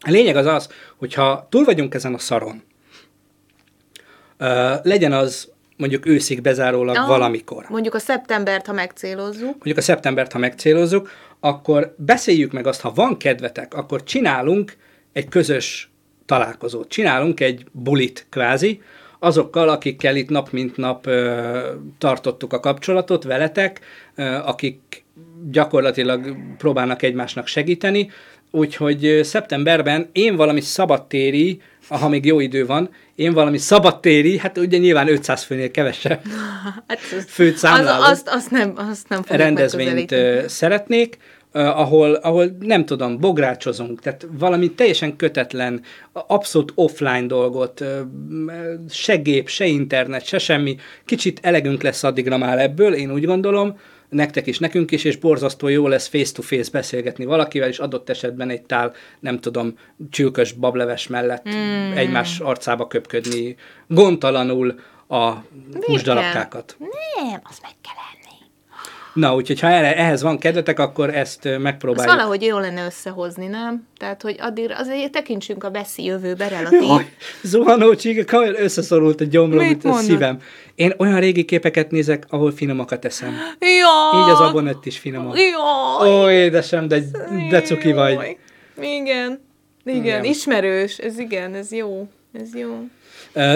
[0.00, 2.62] A lényeg az az, hogyha túl vagyunk ezen a szaron,
[4.82, 5.51] legyen az
[5.82, 9.52] mondjuk őszig bezárólag Ah, valamikor Mondjuk a szeptembert, ha megcélozzuk.
[9.52, 11.10] mondjuk a szeptembert, ha megcélozzuk,
[11.40, 14.76] akkor beszéljük meg azt, ha van kedvetek, akkor csinálunk
[15.12, 15.90] egy közös
[16.26, 16.88] találkozót.
[16.88, 18.82] Csinálunk egy bulit kvázi,
[19.18, 23.80] azokkal, akikkel itt nap mint nap ö, tartottuk a kapcsolatot veletek,
[24.14, 25.04] ö, akik
[25.50, 28.10] gyakorlatilag próbálnak egymásnak segíteni,
[28.54, 34.78] úgyhogy szeptemberben én valami szabadtéri, ha még jó idő van, én valami szabadtéri, hát ugye
[34.78, 36.20] nyilván 500 főnél kevesebb
[36.88, 36.98] Hát,
[37.28, 40.14] főt az, számláló azt, azt, nem, azt nem rendezvényt
[40.46, 41.18] szeretnék,
[41.52, 45.80] ahol, ahol nem tudom, bográcsozunk, tehát valami teljesen kötetlen,
[46.12, 47.84] abszolút offline dolgot,
[48.90, 53.78] se gép, se internet, se semmi, kicsit elegünk lesz addigra már ebből, én úgy gondolom,
[54.12, 58.62] nektek is, nekünk is, és borzasztó jó lesz face-to-face beszélgetni valakivel, és adott esetben egy
[58.62, 59.78] tál, nem tudom,
[60.10, 61.92] csülkös bableves mellett mm.
[61.92, 63.56] egymás arcába köpködni,
[63.86, 65.32] gondtalanul a
[65.80, 66.76] húsdarabkákat.
[66.78, 68.21] Nem, az meg kell enni.
[69.14, 72.14] Na, úgyhogy ha erre, ehhez van kedvetek, akkor ezt megpróbáljuk.
[72.14, 73.86] valahogy jó lenne összehozni, nem?
[73.96, 76.82] Tehát, hogy addig azért tekintsünk a Beszi jövőbe relatív.
[76.82, 80.38] Jaj, zuhanó csík, összeszorult a gyomrom, Mit a szívem.
[80.74, 83.34] Én olyan régi képeket nézek, ahol finomakat eszem.
[83.60, 84.20] Ja!
[84.20, 85.36] Így az abonett is finomok.
[85.38, 86.08] Jaj!
[86.08, 86.98] Ó, édesem, de,
[87.50, 88.12] de cuki vagy.
[88.12, 88.38] Jaj.
[88.80, 89.40] Igen.
[89.84, 90.24] Igen, Igen.
[90.24, 92.84] ismerős, ez igen, ez jó, ez jó.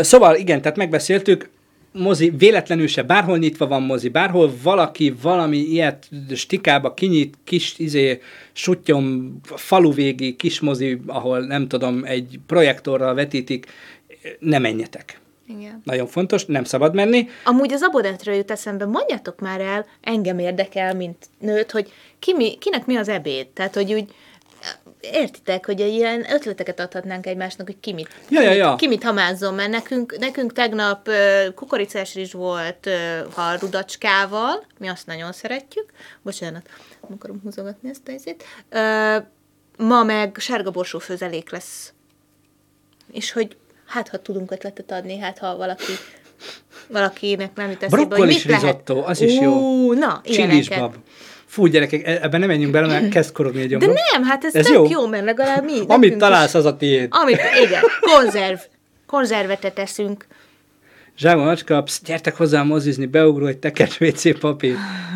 [0.00, 1.48] Szóval igen, tehát megbeszéltük,
[1.96, 8.20] mozi véletlenül se, bárhol nyitva van mozi, bárhol valaki valami ilyet stikába kinyit, kis izé,
[8.52, 13.66] sutyom, faluvégi kis mozi, ahol nem tudom, egy projektorral vetítik,
[14.38, 15.20] ne menjetek.
[15.48, 15.80] Igen.
[15.84, 17.28] Nagyon fontos, nem szabad menni.
[17.44, 22.58] Amúgy az abonetről jut eszembe, mondjatok már el, engem érdekel, mint nőt, hogy ki mi,
[22.58, 23.46] kinek mi az ebéd.
[23.46, 24.12] Tehát, hogy úgy
[25.12, 28.74] értitek, hogy ilyen ötleteket adhatnánk egymásnak, hogy ki mit, Ja, ja, ja.
[28.74, 31.08] ki mit hamázzon, mert nekünk, nekünk tegnap
[31.54, 32.88] kukoricás rizs volt
[33.34, 35.90] ha rudacskával, mi azt nagyon szeretjük,
[36.22, 36.68] bocsánat,
[37.02, 38.44] nem akarom húzogatni ezt a izét,
[39.76, 41.92] ma meg sárga borsó főzelék lesz.
[43.12, 45.92] És hogy hát, ha tudunk ötletet adni, hát ha valaki
[46.88, 48.62] valakinek nem jut eszébe, hogy mit lehet.
[48.62, 49.52] risotto, az is jó.
[49.52, 50.98] Ú, na, Csilis ilyeneket.
[51.46, 53.94] Fú, gyerekek, e- ebben nem menjünk bele, mert kezd korogni De gyomrom.
[54.12, 54.74] nem, hát ez, Ez jó.
[54.74, 54.90] jó.
[54.90, 55.80] jó, mert legalább mi.
[55.86, 57.08] Amit találsz, az a tiéd.
[57.10, 58.58] Amit, igen, konzerv.
[59.06, 60.26] Konzervet teszünk.
[61.18, 64.74] Zsákba macska, psz, gyertek hozzá mozizni, beugró egy tekercs WC papír.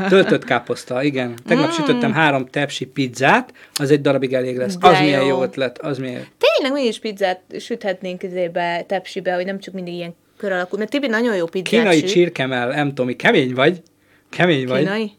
[0.09, 1.35] Töltött káposzta, igen.
[1.47, 1.70] Tegnap mm.
[1.70, 4.76] sütöttem három tepsi pizzát, az egy darabig elég lesz.
[4.76, 5.28] De az milyen jó.
[5.28, 9.95] jó ötlet, az milyen Tényleg mi is pizzát süthetnénk izébe, tepsibe, hogy nem csak mindig
[9.95, 10.76] ilyen kör alakú.
[10.76, 12.09] Mert Tibi nagyon jó pizzát Kínai süt.
[12.09, 13.83] csirkemel, nem Tomi, kemény vagy?
[14.31, 14.78] Kemény vagy?
[14.83, 15.12] Kínai?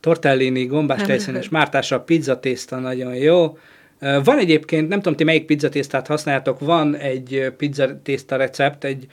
[0.00, 3.58] Tortellini, gombás tejszínes mártása, pizzatészta nagyon jó.
[4.00, 9.06] Van egyébként, nem tudom, ti melyik pizzatésztát használjátok, van egy pizzatészta recept, egy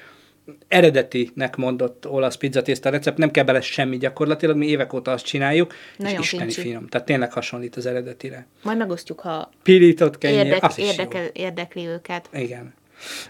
[0.68, 5.74] eredetinek mondott olasz pizzatészta recept, nem kell bele semmi gyakorlatilag, mi évek óta azt csináljuk,
[5.98, 6.88] Nagyon és isteni finom.
[6.88, 8.48] Tehát tényleg hasonlít az eredetire.
[8.64, 12.30] Majd megosztjuk, ha Pirított kenyér, érdek, az érdekel, érdekli őket.
[12.34, 12.40] jó.
[12.40, 12.74] Igen.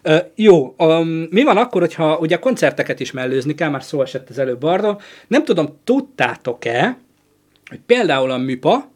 [0.04, 4.02] Uh, jó, um, mi van akkor, hogyha ugye a koncerteket is mellőzni kell, már szó
[4.02, 5.02] esett az előbb arról.
[5.28, 6.98] Nem tudom, tudtátok-e,
[7.70, 8.92] hogy például a MIPA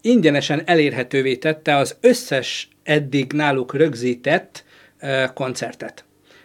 [0.00, 4.64] ingyenesen elérhetővé tette az összes eddig náluk rögzített
[5.34, 6.04] koncertet.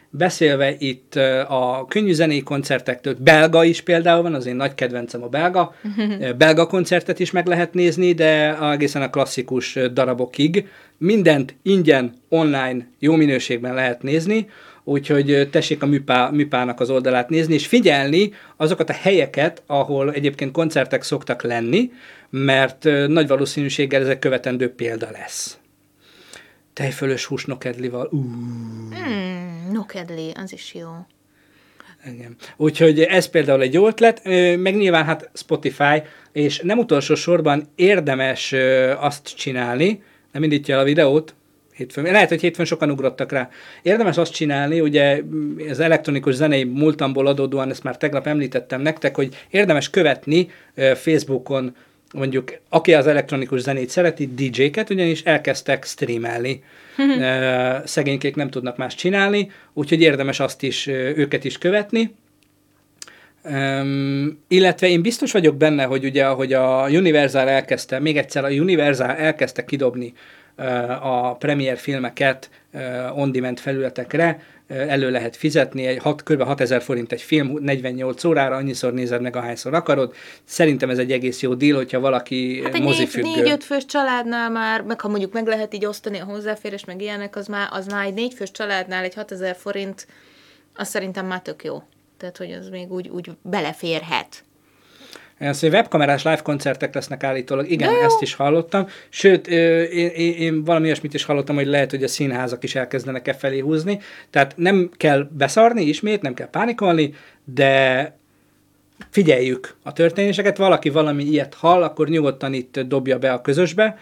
[0.10, 1.16] Beszélve itt
[1.48, 5.76] a könnyű zenei koncertektől, belga is például van, az én nagy kedvencem a belga,
[6.38, 10.68] belga koncertet is meg lehet nézni, de egészen a klasszikus darabokig.
[10.98, 14.50] Mindent ingyen, online, jó minőségben lehet nézni,
[14.86, 20.52] úgyhogy tessék a műpá, műpának az oldalát nézni, és figyelni azokat a helyeket, ahol egyébként
[20.52, 21.92] koncertek szoktak lenni,
[22.30, 25.58] mert nagy valószínűséggel ezek követendő példa lesz.
[26.74, 28.10] Tejfölös hús nokedlival.
[28.12, 28.26] Uh,
[28.92, 30.90] Hmm, no kedli, az is jó.
[32.06, 32.36] igen.
[32.58, 34.24] Úgyhogy ez például egy jó ötlet,
[34.58, 38.54] meg nyilván hát Spotify, és nem utolsó sorban érdemes
[38.98, 41.36] azt csinálni, nem indítja el a videót,
[41.76, 43.50] hétfőn, lehet, hogy hétfőn sokan ugrottak rá.
[43.82, 45.22] Érdemes azt csinálni, ugye
[45.70, 50.50] az elektronikus zenei múltamból adódóan, ezt már tegnap említettem nektek, hogy érdemes követni
[50.96, 51.76] Facebookon
[52.14, 56.64] mondjuk, aki az elektronikus zenét szereti, DJ-ket, ugyanis elkezdtek streamelni.
[57.86, 62.16] Szegénykék nem tudnak más csinálni, úgyhogy érdemes azt is, őket is követni.
[63.50, 68.50] Um, illetve én biztos vagyok benne, hogy ugye, ahogy a Universal elkezdte, még egyszer a
[68.50, 70.14] Universal elkezdte kidobni
[71.02, 74.40] a premier filmeket uh, on-demand felületekre,
[74.70, 76.42] uh, elő lehet fizetni, egy hat, kb.
[76.42, 80.14] 6000 forint egy film, 48 órára, annyiszor nézed meg, ahányszor akarod.
[80.44, 83.28] Szerintem ez egy egész jó deal, hogyha valaki Hát egy mozifüggő.
[83.30, 87.02] négy, négy-öt fős családnál már, meg ha mondjuk meg lehet így osztani a hozzáférés, meg
[87.02, 90.08] ilyenek, az már, az már egy négyfős családnál egy 6000 forint,
[90.76, 91.84] az szerintem már tök jó.
[92.18, 94.44] Tehát, hogy az még úgy, úgy beleférhet.
[95.38, 98.88] Ezt, hogy webkamerás live koncertek lesznek állítólag, igen, ezt is hallottam.
[99.10, 103.28] Sőt, én, én, én valami olyasmit is hallottam, hogy lehet, hogy a színházak is elkezdenek
[103.28, 104.00] e felé húzni.
[104.30, 107.14] Tehát nem kell beszarni ismét, nem kell pánikolni,
[107.44, 108.18] de
[109.10, 110.58] figyeljük a történéseket.
[110.58, 113.98] Valaki valami ilyet hall, akkor nyugodtan itt dobja be a közösbe.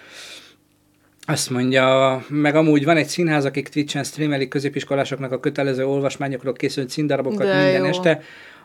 [1.25, 6.89] Azt mondja, meg amúgy van egy színház, akik Twitch-en streamelik középiskolásoknak a kötelező olvasmányokról készült
[6.89, 7.85] színdarabokat De minden jó.
[7.85, 8.21] este.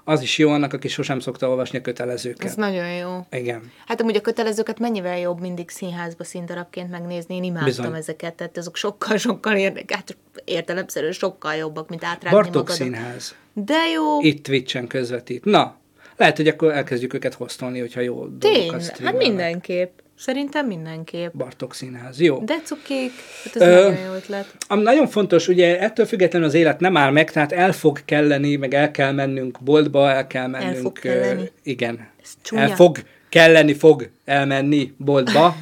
[0.09, 2.45] Az is jó annak, aki sosem szokta olvasni a kötelezőket.
[2.45, 3.27] Ez nagyon jó.
[3.31, 3.73] Igen.
[3.87, 7.95] Hát amúgy a kötelezőket mennyivel jobb mindig színházba színdarabként megnézni, én imádtam Bizony.
[7.95, 12.77] Ezeket, tehát azok sokkal-sokkal érdekes, hát értelemszerűen sokkal jobbak, mint átrágni Bartók magad.
[12.77, 13.35] Színház.
[13.53, 15.45] De jó, Itt Twitch-en közvetít.
[15.45, 15.77] Na,
[16.17, 19.99] lehet, hogy akkor elkezdjük őket hoztolni, hogyha jó dolgokat tényleg, hát mindenképp.
[20.19, 21.35] Szerintem mindenképp.
[21.35, 22.21] Bartók Színház.
[22.21, 22.39] Jó.
[22.45, 23.13] De cukik,
[23.45, 24.55] hát ez Ö, nagyon jó ötlet.
[24.69, 28.57] Ami nagyon fontos, ugye ettől függetlenül az élet nem áll meg, tehát el fog kelleni,
[28.57, 30.77] meg el kell mennünk boltba, el kell mennünk.
[30.77, 31.51] fog ö, kelleni.
[31.63, 32.09] igen.
[32.23, 32.63] Ez csúnya.
[32.63, 32.99] El fog
[33.29, 35.55] kelleni, fog elmenni boltba.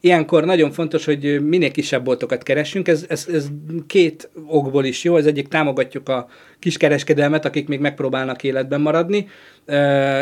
[0.00, 2.88] Ilyenkor nagyon fontos, hogy minél kisebb boltokat keressünk.
[2.88, 3.46] Ez, ez, ez
[3.86, 5.14] két okból is jó.
[5.14, 6.28] Az egyik támogatjuk a
[6.58, 9.28] kiskereskedelmet, akik még megpróbálnak életben maradni,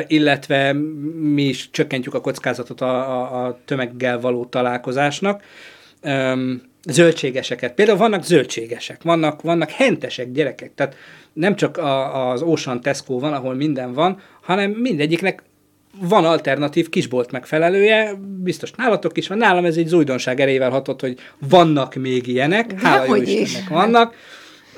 [0.06, 0.72] illetve
[1.20, 5.42] mi is csökkentjük a kockázatot a, a, a tömeggel való találkozásnak.
[6.88, 7.74] Zöldségeseket.
[7.74, 10.96] Például vannak zöldségesek, vannak, vannak hentesek gyerekek, tehát
[11.32, 15.42] nem csak a, az Ocean Tesco van, ahol minden van, hanem mindegyiknek
[16.00, 21.18] van alternatív kisbolt megfelelője, biztos nálatok is van, nálam ez egy újdonság erejével hatott, hogy
[21.48, 23.28] vannak még ilyenek, hála jó is.
[23.28, 24.14] Istennek vannak,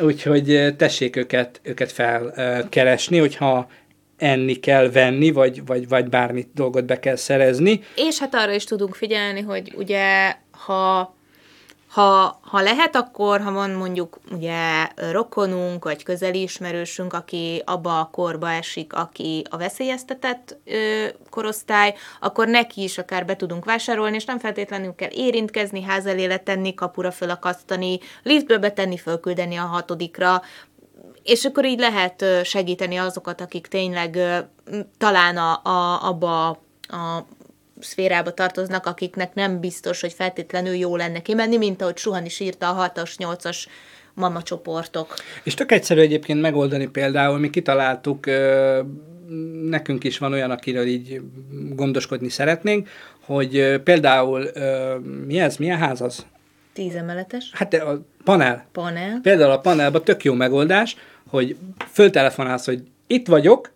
[0.01, 3.69] úgyhogy tessék őket, őket felkeresni, hogyha
[4.17, 7.81] enni kell venni, vagy, vagy, vagy bármit dolgot be kell szerezni.
[7.95, 11.16] És hát arra is tudunk figyelni, hogy ugye, ha
[11.89, 18.09] ha, ha lehet, akkor, ha van mondjuk ugye rokonunk, vagy közeli ismerősünk, aki abba a
[18.13, 24.25] korba esik, aki a veszélyeztetett ö, korosztály, akkor neki is akár be tudunk vásárolni, és
[24.25, 30.43] nem feltétlenül kell érintkezni, ház elé letenni, kapura fölakasztani, liftbe betenni, fölküldeni a hatodikra,
[31.23, 34.19] és akkor így lehet segíteni azokat, akik tényleg
[34.99, 36.49] talán a, a, abba
[36.89, 37.27] a
[37.81, 42.69] szférába tartoznak, akiknek nem biztos, hogy feltétlenül jó lenne kimenni, mint ahogy Suhan is írta
[42.69, 43.67] a 6-as, 8-as
[44.15, 45.15] mama csoportok.
[45.43, 48.27] És tök egyszerű egyébként megoldani például, mi kitaláltuk,
[49.63, 51.21] nekünk is van olyan, akiről így
[51.75, 52.89] gondoskodni szeretnénk,
[53.25, 54.51] hogy például,
[55.27, 56.27] mi ez, milyen ház az?
[56.73, 58.67] Tízemeletes Hát a panel.
[58.73, 59.19] panel.
[59.23, 60.97] Például a panelban tök jó megoldás,
[61.29, 61.57] hogy
[61.93, 63.73] föltelefonálsz, hogy itt vagyok,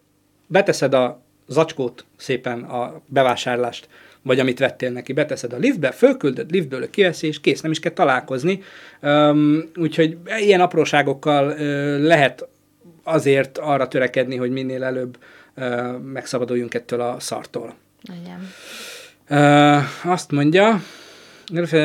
[0.46, 3.88] beteszed a zacskót szépen a bevásárlást,
[4.22, 7.92] vagy amit vettél neki, beteszed a liftbe, fölküldöd, liftből kiveszi, és kész, nem is kell
[7.92, 8.62] találkozni.
[9.02, 11.58] Um, úgyhogy ilyen apróságokkal uh,
[12.06, 12.48] lehet
[13.02, 15.18] azért arra törekedni, hogy minél előbb
[15.56, 17.74] uh, megszabaduljunk ettől a szartól.
[18.22, 18.48] Igen.
[19.30, 20.82] Uh, azt mondja,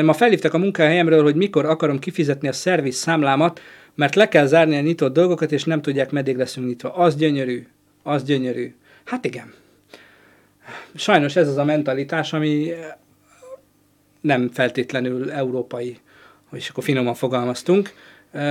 [0.02, 3.60] ma felhívtak a munkahelyemről, hogy mikor akarom kifizetni a szerviz számlámat,
[3.94, 6.94] mert le kell zárni a nyitott dolgokat, és nem tudják, meddig leszünk nyitva.
[6.94, 7.66] Az gyönyörű,
[8.02, 8.74] az gyönyörű.
[9.06, 9.54] Hát igen.
[10.94, 12.72] Sajnos ez az a mentalitás, ami
[14.20, 15.98] nem feltétlenül európai,
[16.52, 17.92] és akkor finoman fogalmaztunk.
[18.32, 18.42] Uh,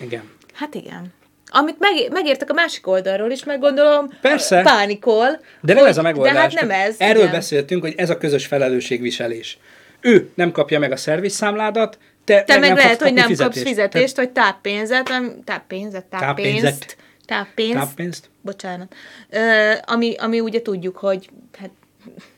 [0.00, 0.30] igen.
[0.52, 1.12] Hát igen.
[1.46, 4.62] Amit meg, megértek a másik oldalról is, meg gondolom, Persze.
[4.62, 5.26] pánikol.
[5.60, 6.32] De nem hogy- ez a megoldás.
[6.34, 6.94] De hát nem ez.
[6.98, 7.32] Erről igen.
[7.34, 9.58] beszéltünk, hogy ez a közös felelősségviselés.
[10.00, 14.16] Ő nem kapja meg a szervizszámládat, te, Te meg nem lehet, hogy nem kapsz fizetést,
[14.16, 16.96] vagy táppénzet, nem, táppénzet, táppénzt, Táppénzet.
[17.26, 18.28] táppénzt, Táppénzt.
[18.46, 18.94] Bocsánat,
[19.30, 21.70] Ö, ami, ami ugye tudjuk, hogy hát,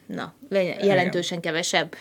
[0.06, 0.34] na,
[0.82, 1.94] jelentősen kevesebb.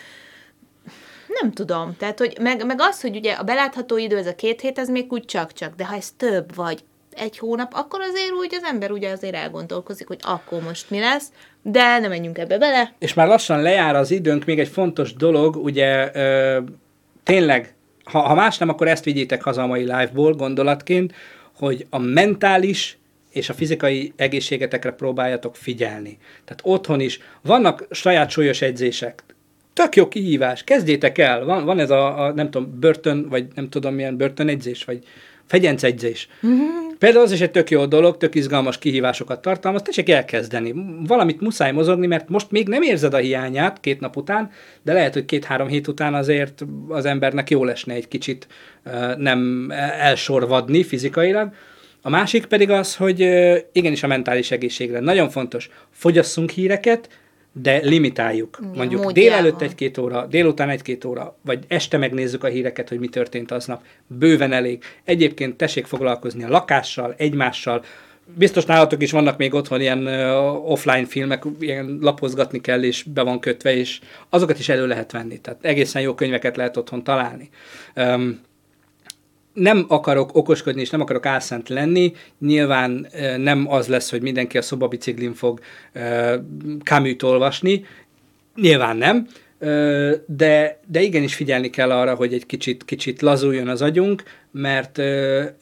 [1.40, 4.60] Nem tudom, tehát, hogy meg, meg az, hogy ugye a belátható idő, ez a két
[4.60, 8.54] hét, ez még úgy csak-csak, de ha ez több vagy egy hónap, akkor azért úgy
[8.54, 11.32] az ember ugye azért elgondolkozik, hogy akkor most mi lesz,
[11.62, 12.92] de nem menjünk ebbe bele.
[12.98, 16.60] És már lassan lejár az időnk, még egy fontos dolog, ugye ö,
[17.22, 21.14] tényleg, ha, ha más nem, akkor ezt vigyétek haza a mai live-ból gondolatként,
[21.58, 22.97] hogy a mentális
[23.38, 26.18] és a fizikai egészségetekre próbáljatok figyelni.
[26.44, 29.22] Tehát otthon is vannak saját súlyos edzések.
[29.72, 31.44] Tök jó kihívás, kezdjétek el.
[31.44, 35.02] Van, van ez a, a, nem tudom, börtön, vagy nem tudom milyen börtönegyzés, vagy
[35.46, 36.28] fegyencegyzés.
[36.98, 40.74] Például az is egy tök jó dolog, tök izgalmas kihívásokat tartalmaz, tessék elkezdeni.
[41.06, 44.50] Valamit muszáj mozogni, mert most még nem érzed a hiányát két nap után,
[44.82, 48.46] de lehet, hogy két-három hét után azért az embernek jó lesne egy kicsit
[49.16, 51.52] nem elsorvadni fizikailag.
[52.02, 53.20] A másik pedig az, hogy
[53.72, 55.70] igenis a mentális egészségre nagyon fontos.
[55.90, 57.08] Fogyasszunk híreket,
[57.52, 58.58] de limitáljuk.
[58.60, 59.12] Mondjuk módjában.
[59.12, 63.82] délelőtt egy-két óra, délután egy-két óra, vagy este megnézzük a híreket, hogy mi történt aznap.
[64.06, 64.82] Bőven elég.
[65.04, 67.84] Egyébként tessék foglalkozni a lakással, egymással.
[68.34, 73.22] Biztos nálatok is vannak még otthon ilyen uh, offline filmek, ilyen lapozgatni kell, és be
[73.22, 75.40] van kötve, és azokat is elő lehet venni.
[75.40, 77.48] Tehát egészen jó könyveket lehet otthon találni.
[77.96, 78.40] Um,
[79.58, 82.12] nem akarok okoskodni, és nem akarok álszent lenni.
[82.38, 83.06] Nyilván
[83.36, 85.60] nem az lesz, hogy mindenki a szobabiciklin fog
[86.84, 87.84] Camus-t olvasni.
[88.54, 89.26] Nyilván nem.
[90.26, 94.96] De, de igenis figyelni kell arra, hogy egy kicsit, kicsit lazuljon az agyunk, mert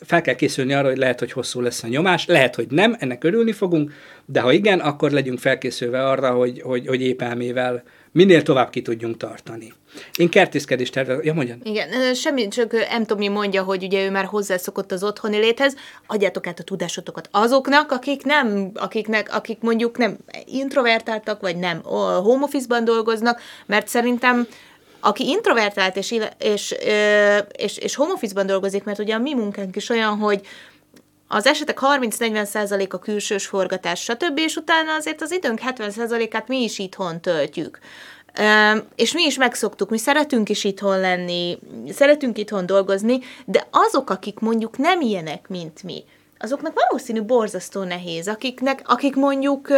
[0.00, 3.24] fel kell készülni arra, hogy lehet, hogy hosszú lesz a nyomás, lehet, hogy nem, ennek
[3.24, 3.92] örülni fogunk,
[4.26, 7.82] de ha igen, akkor legyünk felkészülve arra, hogy, hogy, hogy épp elmével
[8.16, 9.72] minél tovább ki tudjunk tartani.
[10.16, 11.24] Én kertészkedést tervezem.
[11.24, 11.58] Ja, mondjad.
[11.62, 16.46] Igen, semmi, csak ö, Anthony mondja, hogy ugye ő már hozzászokott az otthoni léthez, adjátok
[16.46, 22.84] át a tudásotokat azoknak, akik nem, akiknek, akik mondjuk nem introvertáltak, vagy nem home office-ban
[22.84, 24.46] dolgoznak, mert szerintem
[25.00, 26.74] aki introvertált és, és,
[27.56, 30.40] és, és home office-ban dolgozik, mert ugye a mi munkánk is olyan, hogy
[31.28, 36.78] az esetek 30-40% a külsős forgatás, stb., és utána azért az időnk 70%-át mi is
[36.78, 37.78] itthon töltjük.
[38.94, 41.58] És mi is megszoktuk, mi szeretünk is itthon lenni,
[41.90, 46.04] szeretünk itthon dolgozni, de azok, akik mondjuk nem ilyenek, mint mi,
[46.38, 49.68] azoknak valószínű borzasztó nehéz, akiknek, akik mondjuk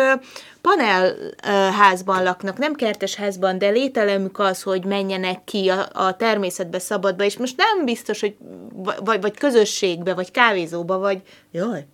[0.60, 7.24] panelházban laknak, nem kertes házban, de lételemük az, hogy menjenek ki a, a természetbe, szabadba,
[7.24, 8.36] és most nem biztos, hogy
[9.04, 11.86] vagy, vagy közösségbe, vagy kávézóba, vagy jaj,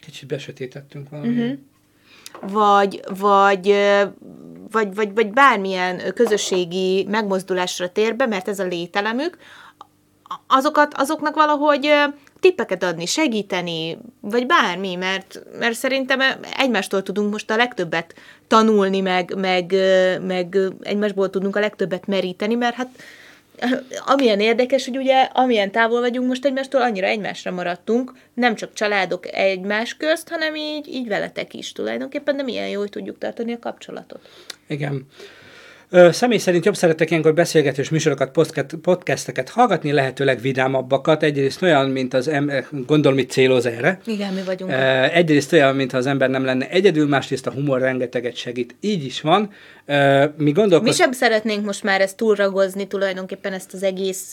[0.00, 1.38] Kicsit besötétettünk valamit.
[1.38, 2.52] Uh-huh.
[2.52, 4.02] vagy, vagy, ö,
[4.70, 9.36] vagy, vagy, vagy bármilyen közösségi megmozdulásra tér be, mert ez a lételemük,
[10.46, 11.90] azokat, azoknak valahogy
[12.42, 16.20] tippeket adni, segíteni, vagy bármi, mert, mert szerintem
[16.58, 18.14] egymástól tudunk most a legtöbbet
[18.46, 19.74] tanulni, meg, meg,
[20.26, 22.88] meg egymásból tudunk a legtöbbet meríteni, mert hát
[24.06, 29.26] amilyen érdekes, hogy ugye amilyen távol vagyunk most egymástól, annyira egymásra maradtunk, nem csak családok
[29.34, 33.58] egymás közt, hanem így, így veletek is tulajdonképpen, de milyen jó, hogy tudjuk tartani a
[33.58, 34.28] kapcsolatot.
[34.66, 35.06] Igen.
[35.94, 41.22] Ö, személy szerint jobb szeretek ilyenkor beszélgetős műsorokat, podcast- podcasteket hallgatni, lehetőleg vidámabbakat.
[41.22, 44.00] Egyrészt olyan, mint az ember, gondolom, itt céloz erre.
[44.06, 44.70] Igen, mi vagyunk.
[44.72, 44.74] Ö,
[45.12, 48.76] Egyrészt olyan, mintha az ember nem lenne egyedül, másrészt a humor rengeteget segít.
[48.80, 49.50] Így is van.
[49.86, 50.96] Ö, Mi Mi gondolkoztunk...
[50.96, 54.32] sem szeretnénk most már ezt túlragozni, tulajdonképpen ezt az egész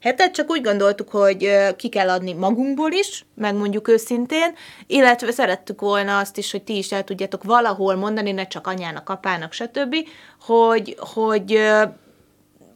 [0.00, 4.54] hetet, csak úgy gondoltuk, hogy ki kell adni magunkból is, megmondjuk őszintén,
[4.86, 9.08] illetve szerettük volna azt is, hogy ti is el tudjátok valahol mondani, ne csak anyának,
[9.08, 9.94] apának, stb.,
[10.40, 11.60] hogy, hogy,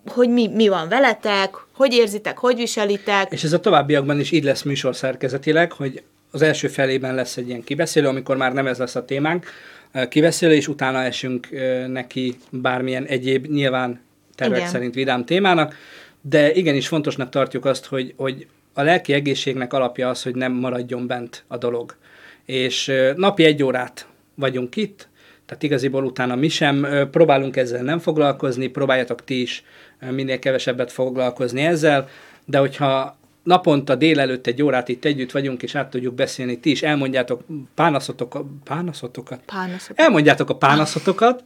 [0.06, 3.32] hogy mi, mi van veletek, hogy érzitek, hogy viselitek.
[3.32, 7.48] És ez a továbbiakban is így lesz műsor szerkezetileg, hogy az első felében lesz egy
[7.48, 9.46] ilyen kibeszélő, amikor már nem ez lesz a témánk,
[9.92, 11.48] ö, kibeszélő, és utána esünk
[11.86, 14.00] neki bármilyen egyéb, nyilván
[14.34, 14.70] tervek Igen.
[14.70, 15.74] szerint vidám témának,
[16.20, 21.06] de igenis fontosnak tartjuk azt, hogy, hogy a lelki egészségnek alapja az, hogy nem maradjon
[21.06, 21.96] bent a dolog.
[22.44, 25.08] És napi egy órát vagyunk itt,
[25.46, 29.64] tehát igaziból utána mi sem próbálunk ezzel nem foglalkozni, próbáljatok ti is
[30.10, 32.08] minél kevesebbet foglalkozni ezzel,
[32.44, 36.82] de hogyha naponta délelőtt egy órát itt együtt vagyunk, és át tudjuk beszélni, ti is
[36.82, 37.42] elmondjátok
[37.74, 39.40] pánaszotokat, pánaszotokat?
[39.46, 39.98] Pánaszok.
[39.98, 41.44] Elmondjátok a pánaszotokat,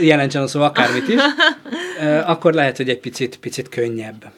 [0.00, 1.20] jelentsen a szó akármit is,
[2.24, 4.32] akkor lehet, hogy egy picit, picit könnyebb.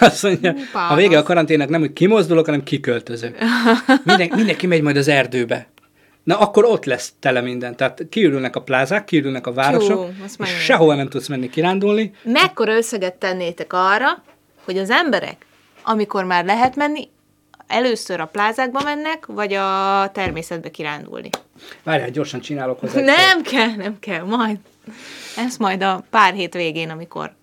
[0.00, 0.54] Azt mondja,
[0.88, 3.38] a vége a karanténnak nem, hogy kimozdulok, hanem kiköltözök.
[4.04, 5.66] Minden, mindenki megy majd az erdőbe.
[6.22, 7.76] Na, akkor ott lesz tele minden.
[7.76, 12.12] Tehát kiürülnek a plázák, kiürülnek a városok, azt és sehova nem tudsz menni kirándulni.
[12.22, 14.22] Mekkora összeget tennétek arra,
[14.64, 15.46] hogy az emberek,
[15.82, 17.08] amikor már lehet menni,
[17.66, 21.30] először a plázákba mennek, vagy a természetbe kirándulni?
[21.82, 23.00] Várjál, gyorsan csinálok hozzá.
[23.00, 24.58] Nem kell, nem kell, majd.
[25.36, 27.34] Ez majd a pár hét végén, amikor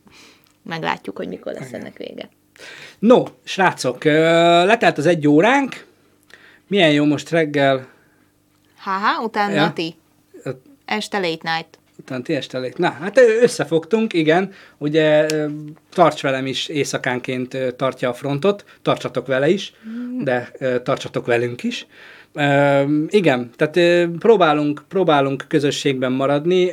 [0.63, 2.29] meglátjuk, hogy mikor lesz ennek vége.
[2.99, 5.85] No, srácok, letelt az egy óránk.
[6.67, 7.87] Milyen jó most reggel.
[8.77, 9.73] Haha, utána Ja.
[9.73, 9.95] ti.
[10.85, 11.79] Este late night.
[11.99, 12.77] Utána ti este lét.
[12.77, 14.51] Na, hát összefogtunk, igen.
[14.77, 15.25] Ugye
[15.93, 18.65] tarts velem is éjszakánként tartja a frontot.
[18.81, 19.73] Tartsatok vele is,
[20.19, 21.87] de ö, tartsatok velünk is.
[23.07, 26.71] Igen, tehát próbálunk, próbálunk közösségben maradni,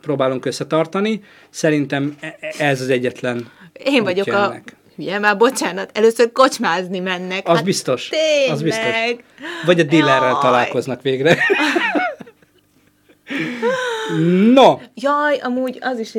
[0.00, 1.22] próbálunk összetartani.
[1.50, 4.54] Szerintem e- e- ez az egyetlen Én vagyok a...
[4.96, 7.48] Hülye, már bocsánat, először kocsmázni mennek.
[7.48, 8.08] Az biztos.
[8.08, 8.54] Tényleg.
[8.54, 8.84] Az biztos.
[9.64, 11.36] Vagy a dealerrel találkoznak végre.
[14.54, 16.10] no, Jaj, amúgy az is,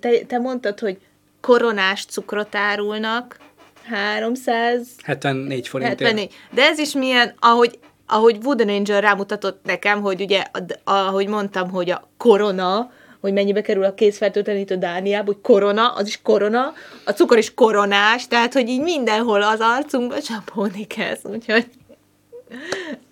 [0.00, 0.98] te, te mondtad, hogy
[1.40, 3.36] koronás cukrot árulnak,
[3.90, 6.00] 300 74 forintért.
[6.00, 6.34] 74.
[6.50, 10.44] De ez is milyen, ahogy, ahogy Wooden Angel rámutatott nekem, hogy ugye,
[10.84, 16.22] ahogy mondtam, hogy a korona, hogy mennyibe kerül a készfertőtlenítő Dániába, hogy korona, az is
[16.22, 16.72] korona,
[17.04, 21.66] a cukor is koronás, tehát, hogy így mindenhol az arcunkba csapódni kezd, úgyhogy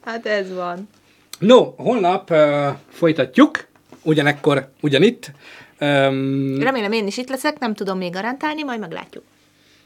[0.05, 0.89] hát ez van.
[1.39, 3.67] No, holnap uh, folytatjuk,
[4.03, 5.31] ugyanekkor, ugyanitt.
[5.81, 9.25] Um, Remélem én is itt leszek, nem tudom még garantálni, majd meglátjuk.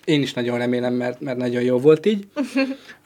[0.05, 2.27] én is nagyon remélem, mert, mert nagyon jó volt így.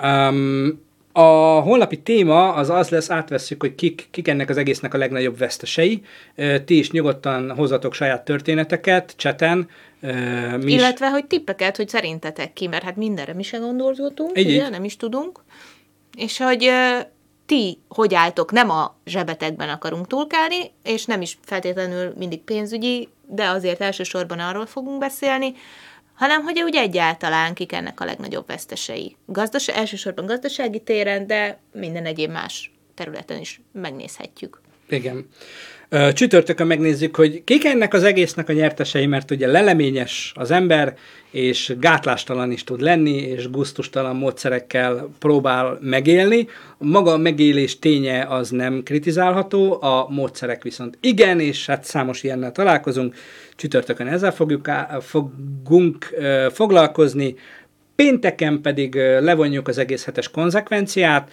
[0.03, 4.99] Um, a holnapi téma az az lesz, átvesszük, hogy kik, kik ennek az egésznek a
[4.99, 6.03] legnagyobb vesztesei.
[6.65, 9.69] Ti is nyugodtan hozzatok saját történeteket, cseten.
[10.61, 14.41] Mi is Illetve, hogy tippeket, hogy szerintetek ki, mert hát mindenre mi se gondoltunk, ugye,
[14.41, 14.71] így.
[14.71, 15.41] nem is tudunk.
[16.17, 16.71] És hogy
[17.47, 23.49] ti hogy álltok, nem a zsebetekben akarunk túlkálni, és nem is feltétlenül mindig pénzügyi, de
[23.49, 25.55] azért elsősorban arról fogunk beszélni,
[26.15, 29.17] hanem hogy úgy egyáltalán kik ennek a legnagyobb vesztesei.
[29.27, 34.61] Gazdas- elsősorban gazdasági téren, de minden egyéb más területen is megnézhetjük.
[34.89, 35.29] Igen.
[36.13, 40.97] Csütörtökön megnézzük, hogy kik ennek az egésznek a nyertesei, mert ugye leleményes az ember,
[41.31, 46.49] és gátlástalan is tud lenni, és guztustalan módszerekkel próbál megélni.
[46.79, 52.53] Maga a megélés ténye az nem kritizálható, a módszerek viszont igen, és hát számos ilyennel
[52.53, 53.15] találkozunk.
[53.57, 57.35] Csütörtökön ezzel fogjuk á, fogunk ö, foglalkozni.
[57.97, 61.31] Pénteken pedig levonjuk az egész hetes konzekvenciát,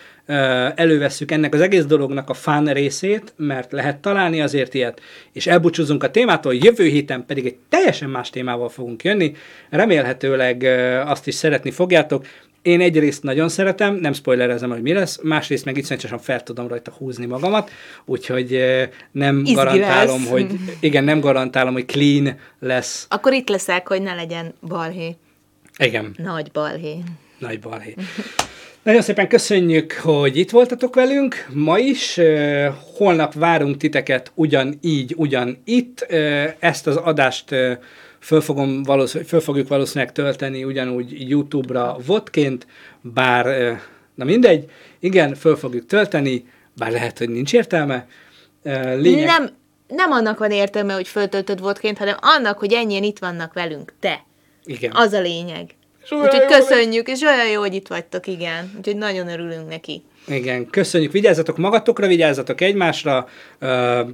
[0.76, 5.02] elővesszük ennek az egész dolognak a fán részét, mert lehet találni azért ilyet,
[5.32, 9.36] és elbúcsúzunk a témától, jövő héten pedig egy teljesen más témával fogunk jönni,
[9.70, 10.64] remélhetőleg
[11.06, 12.26] azt is szeretni fogjátok.
[12.62, 16.92] Én egyrészt nagyon szeretem, nem spoilerezem, hogy mi lesz, másrészt meg iszonyatosan fel tudom rajta
[16.92, 17.72] húzni magamat,
[18.06, 18.60] úgyhogy
[19.12, 20.30] nem Izgi garantálom, lesz.
[20.30, 20.48] hogy
[20.80, 23.06] igen, nem garantálom, hogy clean lesz.
[23.10, 25.16] Akkor itt leszek, hogy ne legyen balhé.
[25.78, 26.16] Igen.
[26.18, 26.98] Nagy balhé.
[27.38, 27.96] Nagy balhé.
[28.84, 32.20] Nagyon szépen köszönjük, hogy itt voltatok velünk ma is.
[32.98, 36.02] Holnap várunk titeket ugyanígy, ugyan itt.
[36.60, 37.56] Ezt az adást
[38.20, 42.68] föl, fogom valószínű, föl fogjuk valószínűleg tölteni ugyanúgy YouTube-ra vodként,
[43.02, 43.46] bár,
[44.16, 46.46] na mindegy, igen, föl fogjuk tölteni,
[46.78, 48.08] bár lehet, hogy nincs értelme.
[48.96, 49.50] Lényeg, Nem,
[49.88, 53.94] nem annak van értelme, hogy föltöltöd vodként, hanem annak, hogy ennyien itt vannak velünk.
[54.00, 54.26] Te.
[54.66, 54.92] Igen.
[54.96, 55.70] Az a lényeg.
[56.10, 58.74] Úgyhogy köszönjük, és olyan jó, hogy itt vagytok, igen.
[58.78, 60.04] Úgyhogy nagyon örülünk neki.
[60.28, 63.28] Igen, köszönjük, vigyázzatok magatokra, vigyázzatok egymásra,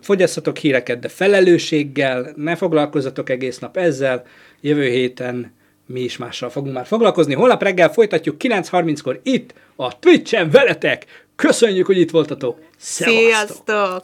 [0.02, 4.26] fogyasszatok híreket, de felelősséggel, ne foglalkozzatok egész nap ezzel,
[4.62, 5.54] jövő héten
[5.86, 7.34] mi is mással fogunk már foglalkozni.
[7.34, 11.06] Holnap reggel folytatjuk 9.30-kor itt a Twitch-en veletek.
[11.36, 12.60] Köszönjük, hogy itt voltatok.
[12.78, 13.20] Szevasztok!
[13.20, 14.04] Sziasztok!